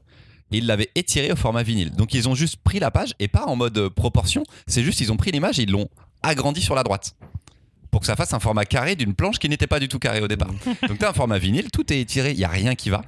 [0.53, 1.91] et ils l'avaient étiré au format vinyle.
[1.93, 5.01] Donc ils ont juste pris la page et pas en mode euh, proportion, c'est juste
[5.01, 5.89] ils ont pris l'image et ils l'ont
[6.23, 7.15] agrandi sur la droite.
[7.91, 10.21] pour que ça fasse un format carré d'une planche qui n'était pas du tout carré
[10.21, 10.51] au départ.
[10.89, 13.03] Donc tu as un format vinyle, tout est étiré, il y a rien qui va.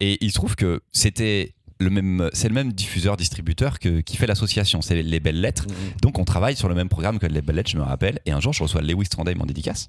[0.00, 4.16] Et il se trouve que c'était le même, c'est le même diffuseur distributeur que, qui
[4.16, 5.66] fait l'association, c'est les belles lettres.
[6.02, 8.20] Donc on travaille sur le même programme que les belles lettres, je me rappelle.
[8.26, 9.88] Et un jour, je reçois Lewis Trondheim en dédicace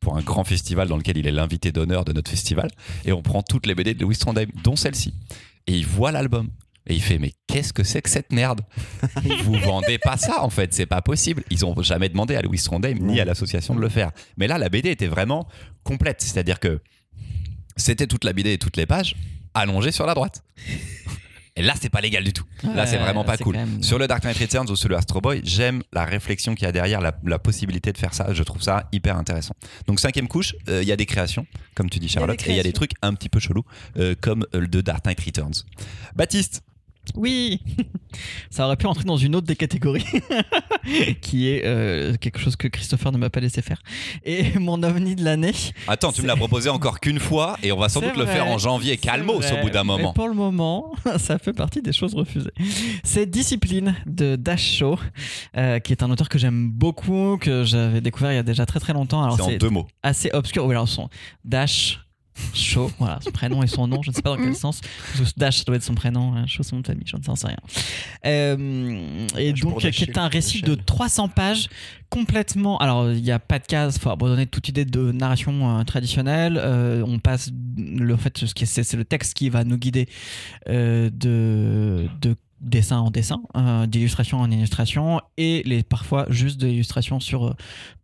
[0.00, 2.70] pour un grand festival dans lequel il est l'invité d'honneur de notre festival.
[3.04, 5.14] Et on prend toutes les BD de Lewis Trondheim, dont celle-ci.
[5.66, 6.50] Et il voit l'album.
[6.86, 8.62] Et il fait mais qu'est-ce que c'est que cette merde?
[9.44, 11.44] Vous vendez pas ça en fait, c'est pas possible.
[11.50, 14.10] Ils ont jamais demandé à Louis Trondheim ni à l'association de le faire.
[14.36, 15.46] Mais là, la BD était vraiment
[15.84, 16.80] complète, c'est-à-dire que
[17.76, 19.14] c'était toute la BD et toutes les pages
[19.54, 20.42] allongées sur la droite.
[21.56, 22.44] Et là, c'est pas légal du tout.
[22.74, 23.56] Là, c'est vraiment pas cool.
[23.56, 26.64] même- Sur le Dark Knight Returns ou sur le Astro Boy, j'aime la réflexion qu'il
[26.64, 28.32] y a derrière, la, la possibilité de faire ça.
[28.32, 29.54] Je trouve ça hyper intéressant.
[29.86, 32.56] Donc, cinquième couche, euh, il y a des créations, comme tu dis, Charlotte, et il
[32.56, 33.64] y a des trucs un petit peu chelous,
[33.98, 35.64] euh, comme euh, le de Dark Knight Returns.
[36.14, 36.62] Baptiste,
[37.16, 37.60] Oui,
[38.50, 40.04] ça aurait pu entrer dans une autre des catégories,
[41.20, 43.80] qui est euh, quelque chose que Christopher ne m'a pas laissé faire.
[44.24, 45.52] Et mon ovni de l'année.
[45.88, 48.46] attends, tu me l'as proposé encore qu'une fois, et on va sans doute le faire
[48.46, 48.96] en janvier.
[48.96, 50.12] Calmos au bout d'un mais moment.
[50.12, 52.52] pour le moment, ça fait partie des choses refusées.
[53.04, 54.98] C'est Discipline de Dash Show,
[55.56, 58.66] euh, qui est un auteur que j'aime beaucoup, que j'avais découvert il y a déjà
[58.66, 59.22] très très longtemps.
[59.22, 59.86] Alors C'est en deux mots.
[60.02, 60.64] assez obscur.
[60.66, 61.08] Oui, alors son
[61.44, 62.00] Dash
[62.54, 64.80] Show, voilà, son prénom et son nom, je ne sais pas dans quel sens.
[65.16, 67.36] Parce que Dash ça doit être son prénom, hein, mon nom de famille, je ne
[67.36, 67.56] sais rien.
[68.26, 70.84] Euh, et donc, qui est un récit de Dashiell.
[70.84, 71.68] 300 pages,
[72.08, 72.78] complètement.
[72.78, 76.58] Alors, il n'y a pas de case, faut abandonner toute idée de narration euh, traditionnelle.
[76.60, 80.08] Euh, on passe, le en fait, c'est c'est le texte qui va nous guider
[80.68, 86.66] euh, de, de dessin en dessin, euh, d'illustration en illustration, et les parfois juste de
[86.66, 87.54] l'illustration sur euh,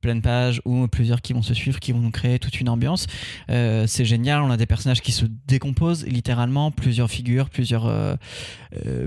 [0.01, 3.07] pleine page ou plusieurs qui vont se suivre, qui vont nous créer toute une ambiance.
[3.51, 8.19] Euh, c'est génial, on a des personnages qui se décomposent littéralement, plusieurs figures, plusieurs,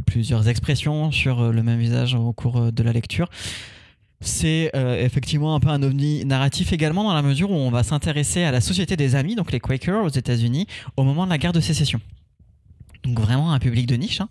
[0.06, 3.30] plusieurs expressions sur le même visage au cours de la lecture.
[4.22, 8.44] C'est effectivement un peu un ovni narratif également dans la mesure où on va s'intéresser
[8.44, 11.54] à la société des amis, donc les Quakers aux États-Unis, au moment de la guerre
[11.54, 12.02] de sécession.
[13.04, 14.22] Donc vraiment un public de niche.
[14.22, 14.30] hein.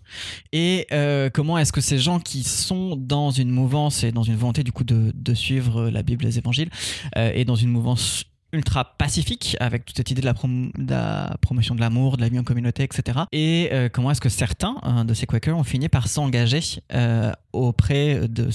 [0.51, 4.35] Et euh, comment est-ce que ces gens qui sont dans une mouvance et dans une
[4.35, 6.69] volonté du coup de, suivre la Bible les évangiles
[7.17, 11.79] euh, et dans une mouvance ultra pacifique avec toute cette idée de la, promotion de
[11.79, 13.19] l'amour, de la vie en communauté, etc.
[13.31, 16.61] Et euh, comment est-ce que certains euh, de ces Quakers ont fini par s'engager
[16.93, 18.49] euh, auprès de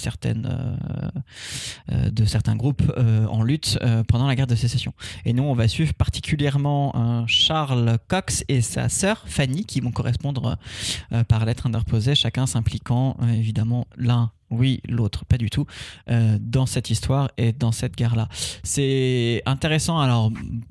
[2.11, 2.83] de certains groupes
[3.29, 3.79] en lutte
[4.09, 4.93] pendant la guerre de sécession.
[5.25, 10.59] Et nous, on va suivre particulièrement Charles Cox et sa sœur Fanny, qui vont correspondre
[11.29, 14.31] par lettre interposée, chacun s'impliquant évidemment l'un.
[14.55, 15.67] Oui, l'autre, pas du tout,
[16.11, 18.29] euh, dans cette histoire et dans cette guerre-là.
[18.63, 20.31] C'est intéressant alors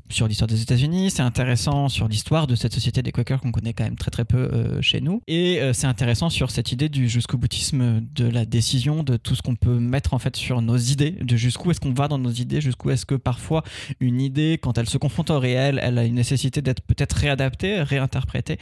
[0.09, 3.73] sur l'histoire des États-Unis, c'est intéressant sur l'histoire de cette société des Quakers qu'on connaît
[3.73, 6.89] quand même très très peu euh, chez nous, et euh, c'est intéressant sur cette idée
[6.89, 10.61] du jusqu'au boutisme de la décision, de tout ce qu'on peut mettre en fait sur
[10.61, 13.63] nos idées, de jusqu'où est-ce qu'on va dans nos idées, jusqu'où est-ce que parfois
[13.99, 17.81] une idée, quand elle se confronte au réel, elle a une nécessité d'être peut-être réadaptée,
[17.81, 18.57] réinterprétée.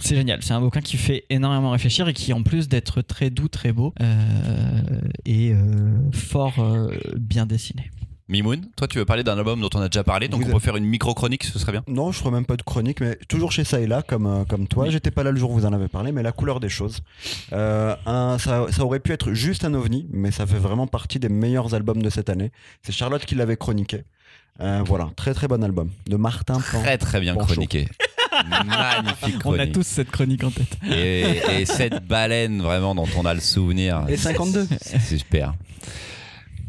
[0.00, 3.30] C'est génial, c'est un bouquin qui fait énormément réfléchir et qui en plus d'être très
[3.30, 4.80] doux, très beau, euh,
[5.24, 7.90] est euh, fort euh, bien dessiné.
[8.30, 10.52] Mimoun, toi tu veux parler d'un album dont on a déjà parlé, donc Vous on
[10.52, 11.82] peut faire une micro-chronique, ce serait bien.
[11.88, 14.44] Non, je ferai même pas de chronique, mais toujours chez ça et là, comme, euh,
[14.44, 14.84] comme toi.
[14.84, 14.90] Oui.
[14.90, 17.00] J'étais pas là le jour où vous en avez parlé, mais la couleur des choses.
[17.54, 21.18] Euh, un- ça, ça aurait pu être juste un ovni, mais ça fait vraiment partie
[21.18, 22.52] des meilleurs albums de cette année.
[22.82, 24.02] C'est Charlotte qui l'avait chroniqué.
[24.60, 25.88] Euh, voilà, très très bon album.
[26.06, 26.80] De Martin Pan.
[26.82, 27.54] Très très bien Pancho.
[27.54, 27.88] chroniqué.
[28.66, 29.72] Magnifique On a chronique.
[29.72, 30.76] tous cette chronique en tête.
[30.90, 34.04] Et, et cette baleine vraiment dont on a le souvenir.
[34.08, 34.66] Et 52.
[34.80, 35.54] C'est c'est super.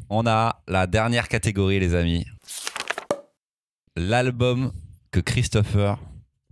[0.09, 2.25] On a la dernière catégorie, les amis.
[3.95, 4.71] L'album
[5.11, 5.97] que Christopher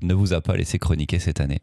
[0.01, 1.62] ne vous a pas laissé chroniquer cette année.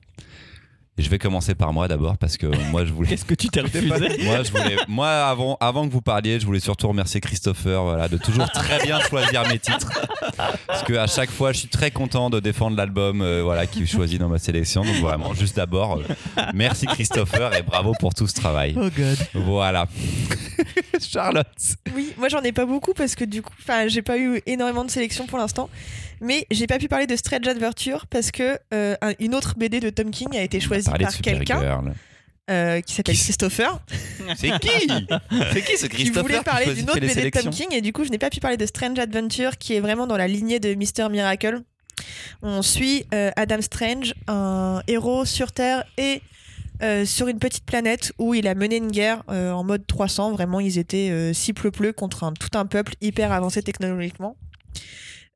[0.97, 3.09] Et je vais commencer par moi d'abord parce que moi je voulais.
[3.11, 6.47] Qu'est-ce que tu t'es refusé Moi, je voulais, moi avant, avant que vous parliez, je
[6.47, 9.91] voulais surtout remercier Christopher voilà, de toujours très bien choisir mes titres.
[10.69, 13.89] Parce que à chaque fois, je suis très content de défendre l'album euh, voilà, qu'il
[13.89, 14.85] choisit dans ma sélection.
[14.85, 18.77] Donc vraiment, juste d'abord, euh, merci Christopher et bravo pour tout ce travail.
[18.81, 19.19] Oh god.
[19.35, 19.89] Voilà.
[21.01, 21.47] Charlotte.
[21.97, 24.85] Oui, moi j'en ai pas beaucoup parce que du coup, enfin, j'ai pas eu énormément
[24.85, 25.69] de sélections pour l'instant.
[26.25, 29.81] Mais j'ai pas pu parler de Strange Adventure parce que euh, un- une autre BD
[29.81, 31.61] de Tom King a été choisie par quelqu'un
[32.51, 33.81] euh, qui s'appelle Qui Christopher.
[34.37, 34.69] C'est qui
[35.53, 37.41] C'est qui ce qui Christopher voulait parler choisit- d'une autre fait les BD de Tom
[37.43, 39.81] sélections King et du coup je n'ai pas pu parler de Strange Adventure qui est
[39.81, 41.61] vraiment dans la lignée de Mister Miracle.
[42.43, 46.21] On suit euh, Adam Strange, un héros sur Terre et
[46.83, 50.33] euh, sur une petite planète où il a mené une guerre euh, en mode 300.
[50.33, 54.37] Vraiment, ils étaient euh, si pleu-pleu contre un- tout un peuple hyper avancé technologiquement.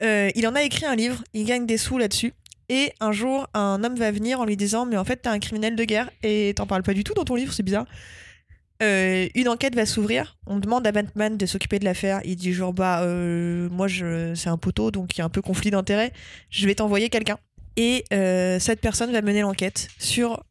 [0.03, 2.33] Euh, il en a écrit un livre, il gagne des sous là-dessus.
[2.69, 5.39] Et un jour, un homme va venir en lui disant Mais en fait, t'es un
[5.39, 7.87] criminel de guerre et t'en parles pas du tout dans ton livre, c'est bizarre.
[8.83, 10.37] Euh, une enquête va s'ouvrir.
[10.47, 12.21] On demande à Batman de s'occuper de l'affaire.
[12.25, 15.31] Il dit genre bah euh, moi je c'est un poteau donc il y a un
[15.31, 16.13] peu conflit d'intérêt.
[16.51, 17.39] Je vais t'envoyer quelqu'un.
[17.77, 18.05] Et
[18.61, 20.45] cette personne va mener l'enquête sur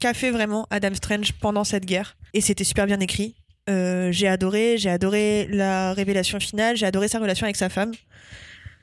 [0.00, 2.16] qu'a fait vraiment Adam Strange pendant cette guerre.
[2.34, 3.36] Et c'était super bien écrit.
[3.68, 7.92] J'ai adoré, j'ai adoré la révélation finale, j'ai adoré sa relation avec sa femme.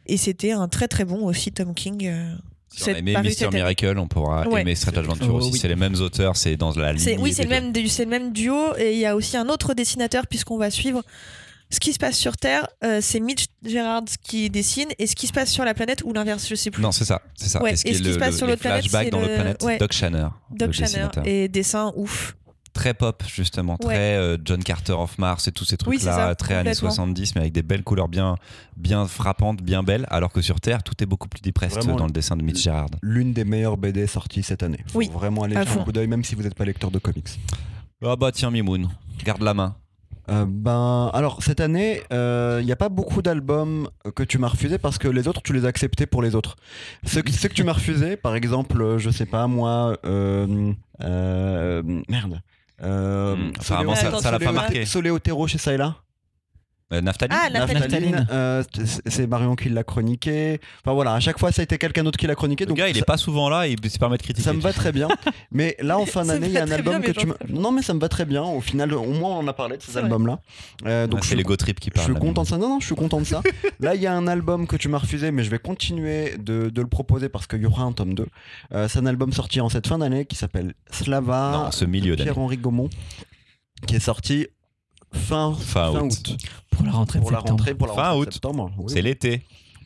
[0.06, 2.08] Et c'était un très très bon aussi Tom King.
[2.08, 2.36] euh,
[2.70, 3.50] Si on c'est a aimé Mister.
[3.52, 4.62] Miracle, on pourra Ouais.
[4.62, 5.52] aimer Strange Adventure Oh, aussi.
[5.52, 5.60] oui.
[5.60, 7.18] C'est les mêmes auteurs, c'est dans la ligne.
[7.20, 8.76] Oui, c'est le, même, le duo.
[8.78, 11.04] Et il y a aussi un autre dessinateur, puisqu'on va suivre
[11.70, 12.68] ce qui se passe sur Terre.
[12.84, 14.90] euh, c'est Mitch Gerards qui dessine.
[15.00, 16.82] Et ce qui se passe sur la planète, ou l'inverse, je sais plus.
[16.82, 17.62] Non, c'est ça, c'est ça.
[17.62, 19.36] Ouais, Et ce et qui se passe le- sur l'autre planète, c'est dans le- l'autre
[19.36, 19.78] planète, ouais.
[19.78, 21.08] Doc Shanner, Doc Shanner.
[21.26, 22.36] Et dessin ouf.
[22.74, 23.78] Très pop, justement.
[23.84, 23.94] Ouais.
[23.94, 26.16] Très euh, John Carter of Mars et tous ces Oui, trucs-là.
[26.30, 26.90] ça, très années complètement.
[26.90, 28.36] 70, mais avec des belles couleurs bien,
[28.78, 30.08] bien frappantes, bien belles.
[30.10, 32.64] Alors que sur Terre, tout est beaucoup plus depressed Vraiment, dans le dessin de Mitch
[32.64, 32.90] Gerard.
[33.04, 34.80] L'une des meilleures BD sorties cette année.
[34.88, 36.98] Faut Oui, vraiment aller jeter un coup d'œil, même si vous n'êtes pas lecteur de
[37.00, 37.40] comics.
[38.04, 38.90] Ah bah tiens, Mimoun,
[39.24, 39.76] garde la main.
[40.30, 44.78] Euh, ben, alors cette année, il n'y a pas beaucoup d'albums que tu m'as refusé
[44.80, 46.56] parce que les autres, tu les as acceptés pour les autres.
[47.06, 50.74] Ceux, que- ceux que tu m'as refusé, par exemple, euh, je sais pas moi, euh,
[51.02, 52.42] euh, merde.
[52.84, 54.86] Euh, Hmm, apparemment, ça- ça l'a pas marqué.
[54.86, 55.96] Soléo Otero chez ça et là?
[56.94, 57.50] Euh, Ah.
[57.50, 58.64] Naphtaline, euh,
[59.08, 60.60] c'est- Marion qui l'a chroniqué.
[60.84, 62.66] Enfin voilà, à chaque fois, ça a été quelqu'un d'autre qui l'a chroniqué.
[62.66, 64.44] Le donc gars, il ça- est pas souvent là, il se permet de critiquer.
[64.46, 65.08] ça me va très bien.
[65.52, 67.36] Mais là, en fin d'année, il y a un album bien, que tu me...
[67.50, 68.44] Non, mais ça me va très bien.
[68.44, 70.40] Au final, au moins, on en a parlé de ces albums-là.
[70.86, 72.06] Euh, donc, je c'est suis, les Go Trip qui je parlent.
[72.06, 72.58] suis là, content de ça.
[72.58, 73.42] Non, non, je suis content de ça.
[73.80, 76.70] là, il y a un album que tu m'as refusé, mais je vais continuer de,
[76.70, 78.26] de le proposer parce qu'il y aura un tome 2.
[78.74, 82.16] Euh, c'est un album sorti en cette fin d'année qui s'appelle Slava Non, ce milieu
[82.16, 82.30] d'année.
[82.32, 82.90] Pierre-Henri Gaumont,
[83.88, 84.48] qui est sorti
[85.14, 86.36] fin, Fin août.
[86.72, 87.60] Pour la rentrée Pour de la septembre.
[87.60, 88.34] rentrée, pour la Fin rentrée de août.
[88.34, 88.72] septembre.
[88.78, 88.86] Oui.
[88.94, 89.42] C'est l'été.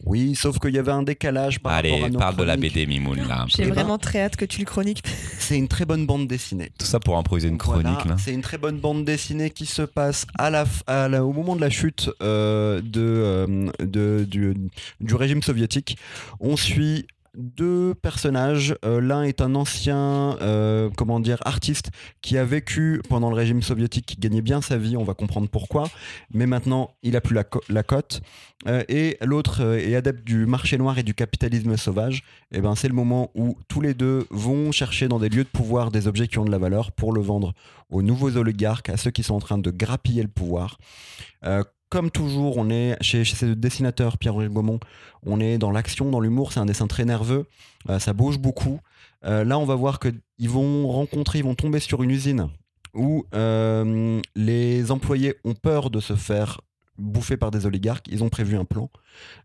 [0.06, 2.56] Oui, sauf qu'il y avait un décalage par rapport à Allez, nos parle de la.
[2.56, 3.46] BD Mimoun là.
[3.50, 5.04] J'ai vraiment très hâte que tu le chroniques.
[5.40, 6.72] C'est une très bonne bande dessinée.
[6.78, 8.16] Tout ça pour improviser une Voilà, chronique là.
[8.24, 11.34] C'est une très bonne bande dessinée qui se passe à la, f- à la- au
[11.34, 14.54] moment de la chute euh, de, euh, de- du,
[15.02, 15.98] du régime soviétique.
[16.40, 17.08] On suit
[17.38, 18.76] deux personnages.
[18.84, 23.62] Euh, L'un est un ancien, euh, comment dire, artiste qui a vécu pendant le régime
[23.62, 24.98] soviétique, qui gagnait bien sa vie.
[24.98, 25.90] On va comprendre pourquoi.
[26.34, 28.22] Mais maintenant, il a plus la, co- la cote.
[28.68, 32.24] Euh, et l'autre est adepte du marché noir et du capitalisme sauvage.
[32.52, 35.50] Et ben, c'est le moment où tous les deux vont chercher dans des lieux de
[35.50, 37.54] pouvoir des objets qui ont de la valeur pour le vendre
[37.90, 40.80] aux nouveaux oligarques, à ceux qui sont en train de grappiller le pouvoir.
[41.90, 44.80] Comme toujours, on est chez, chez ce dessinateur Pierre-Henri Gaumont,
[45.26, 47.46] on est dans l'action, dans l'humour, c'est un dessin très nerveux,
[47.90, 48.82] euh, ça bouge beaucoup.
[49.24, 52.50] Euh, là, on va voir qu'ils vont rencontrer, ils vont tomber sur une usine
[52.94, 56.60] où euh, les employés ont peur de se faire
[56.98, 58.08] bouffer par des oligarques.
[58.10, 58.90] Ils ont prévu un plan,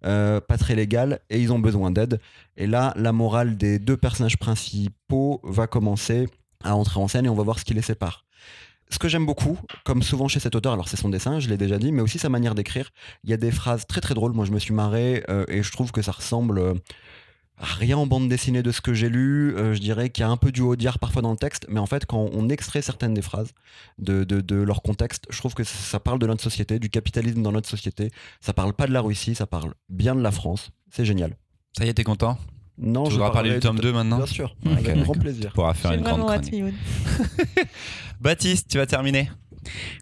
[0.00, 2.18] pas très légal, et ils ont besoin d'aide.
[2.56, 6.28] Et là, la morale des deux personnages principaux va commencer
[6.64, 8.24] à entrer en scène et on va voir ce qui les sépare.
[8.92, 11.56] Ce que j'aime beaucoup, comme souvent chez cet auteur, alors c'est son dessin, je l'ai
[11.56, 12.90] déjà dit, mais aussi sa manière d'écrire.
[13.24, 14.32] Il y a des phrases très très drôles.
[14.32, 16.74] Moi, je me suis marré euh, et je trouve que ça ressemble euh,
[17.56, 19.56] à rien en bande dessinée de ce que j'ai lu.
[19.56, 21.80] Euh, je dirais qu'il y a un peu du Audiard parfois dans le texte, mais
[21.80, 23.54] en fait, quand on extrait certaines des phrases
[23.98, 27.70] de, leur contexte, je trouve que ça parle de notre société, du capitalisme dans notre
[27.70, 28.10] société.
[28.42, 30.70] Ça parle pas de la Russie, ça parle bien de la France.
[30.90, 31.38] C'est génial.
[31.78, 32.36] Ça y est, t'es content?
[32.78, 35.18] Non, Tu je voudras parler du tome de- 2 maintenant Bien sûr, avec grand d'accord.
[35.18, 35.46] plaisir.
[35.50, 36.74] Tu pourras faire une grande chronique.
[38.20, 39.30] Baptiste, tu vas terminer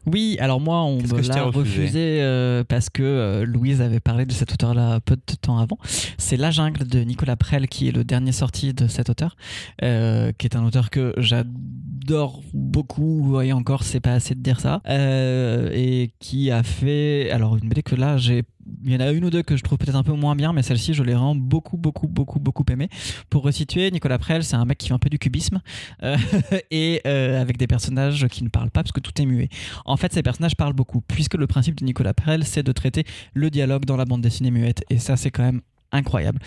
[0.06, 4.24] Oui, alors moi, on me l'a refusé refusé euh, parce que euh, Louise avait parlé
[4.26, 5.78] de cet auteur-là peu de temps avant.
[6.18, 9.36] C'est La Jungle de Nicolas Prel qui est le dernier sorti de cet auteur,
[9.82, 14.60] euh, qui est un auteur que j'adore beaucoup, et encore, c'est pas assez de dire
[14.60, 18.44] ça, euh, et qui a fait, alors une BD que là, j'ai
[18.84, 20.52] il y en a une ou deux que je trouve peut-être un peu moins bien,
[20.52, 22.88] mais celle-ci, je l'ai vraiment beaucoup, beaucoup, beaucoup, beaucoup aimé.
[23.28, 25.60] Pour resituer, Nicolas Prel, c'est un mec qui fait un peu du cubisme
[26.02, 26.16] euh,
[26.70, 29.48] et euh, avec des personnages qui ne parlent pas parce que tout est muet.
[29.84, 33.04] En fait, ces personnages parlent beaucoup, puisque le principe de Nicolas Prel, c'est de traiter
[33.34, 34.84] le dialogue dans la bande dessinée muette.
[34.90, 35.60] Et ça, c'est quand même
[35.92, 36.38] incroyable.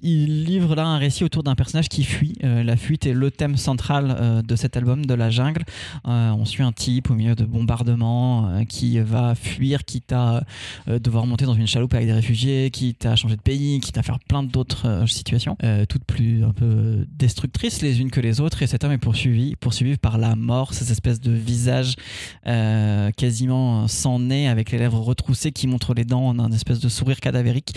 [0.00, 2.34] Il livre là un récit autour d'un personnage qui fuit.
[2.44, 5.62] Euh, la fuite est le thème central euh, de cet album, de la jungle.
[6.06, 10.42] Euh, on suit un type au milieu de bombardements qui va fuir, quitte à
[10.86, 14.02] devoir monter dans une chaloupe avec des réfugiés, quitte à changer de pays, quitte à
[14.02, 15.56] faire plein d'autres situations,
[15.88, 18.62] toutes plus un peu destructrices les unes que les autres.
[18.62, 21.96] Et cet homme est poursuivi, poursuivi par la mort, ces espèces de visages
[22.46, 26.80] euh, quasiment sans nez, avec les lèvres retroussées qui montrent les dents en un espèce
[26.80, 27.74] de sourire cadavérique.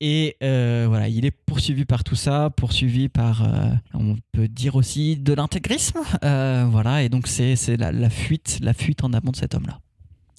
[0.00, 4.76] Et euh, voilà, il est poursuivi par tout ça, poursuivi par, euh, on peut dire
[4.76, 6.00] aussi, de l'intégrisme.
[6.24, 9.81] Euh, voilà, et donc c'est la, la fuite, la fuite en avant de cet homme-là.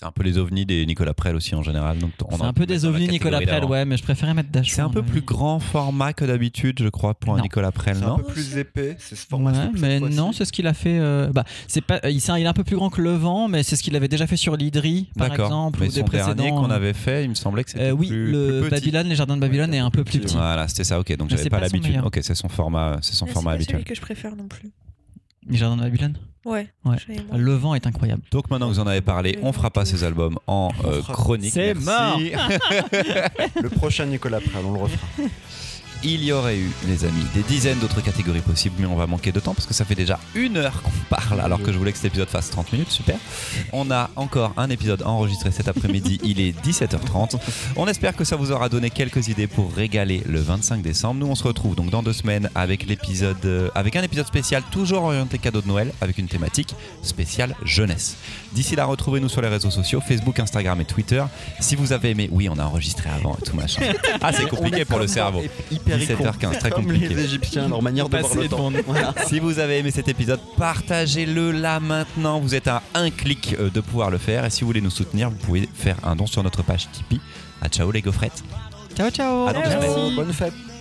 [0.04, 1.98] C'est un peu les ovnis des Nicolas Prel aussi en général.
[1.98, 3.70] donc on C'est un peu des ovnis Nicolas Prel, d'avant.
[3.70, 4.76] ouais, mais je préférais mettre Dachau.
[4.76, 7.44] C'est un peu plus grand format que d'habitude, je crois, pour un Non.
[7.44, 9.52] Nicolas Prel, C'est un non peu plus épais, c'est ce format.
[9.54, 11.00] Ouais, mais non, c'est ce qu'il a fait.
[11.00, 13.14] euh, bah, c'est pas, il, c'est un- il est un peu plus grand que le
[13.14, 15.46] vent, mais c'est ce qu'il avait déjà fait sur l'Idri, par D'accord.
[15.46, 16.62] exemple, Mais ou des son dernier précédents.
[16.62, 18.82] qu'on avait fait, il me semblait que c'était Euh, oui, plus, le plus petit.
[18.82, 20.36] Babylone, les jardins de Babylone Ouais, est un peu plus petit.
[20.36, 21.16] Voilà, c'était ça, ok.
[21.16, 22.02] Donc j'avais pas son l'habitude.
[22.04, 23.76] Ok, c'est son format, c'est son format c'est habituel.
[23.78, 24.70] celui que je préfère non plus.
[25.48, 26.18] Les jardins de Babylone?
[26.46, 26.68] Ouais.
[27.34, 28.22] Le vent est incroyable.
[28.32, 31.54] Donc maintenant que vous en avez parlé, on fera pas ces albums en euh, chronique.
[31.54, 32.32] C'est merci.
[33.62, 35.08] Le prochain Nicolas Prel, on le refera.
[36.06, 39.32] Il y aurait eu, les amis, des dizaines d'autres catégories possibles, mais on va manquer
[39.32, 41.94] de temps parce que ça fait déjà une heure qu'on parle, alors que je voulais
[41.94, 43.16] que cet épisode fasse 30 minutes, super.
[43.72, 47.40] On a encore un épisode enregistré cet après-midi, il est 17h30.
[47.78, 51.22] On espère que ça vous aura donné quelques idées pour régaler le 25 décembre.
[51.22, 54.62] Nous, on se retrouve donc dans deux semaines avec l'épisode, euh, avec un épisode spécial
[54.72, 58.18] toujours orienté cadeau de Noël, avec une thématique spéciale jeunesse.
[58.52, 61.24] D'ici là, retrouvez-nous sur les réseaux sociaux, Facebook, Instagram et Twitter.
[61.62, 63.82] Si vous avez aimé, oui, on a enregistré avant et tout machin.
[64.22, 65.44] Ah, c'est compliqué pour le cerveau.
[65.72, 67.10] Hyper 17h15, très comme compliqué.
[67.10, 68.72] les Égyptiens, leur manière de voir le temps.
[68.86, 69.14] Voilà.
[69.28, 72.40] Si vous avez aimé cet épisode, partagez-le là maintenant.
[72.40, 74.46] Vous êtes à un clic euh, de pouvoir le faire.
[74.46, 77.22] Et si vous voulez nous soutenir, vous pouvez faire un don sur notre page Tipeee.
[77.62, 78.44] À ciao les gaufrettes.
[78.96, 79.48] Ciao, ciao.
[79.48, 79.82] À dans deux Ciao.
[79.82, 80.16] semaines.
[80.16, 80.73] Bonne fête.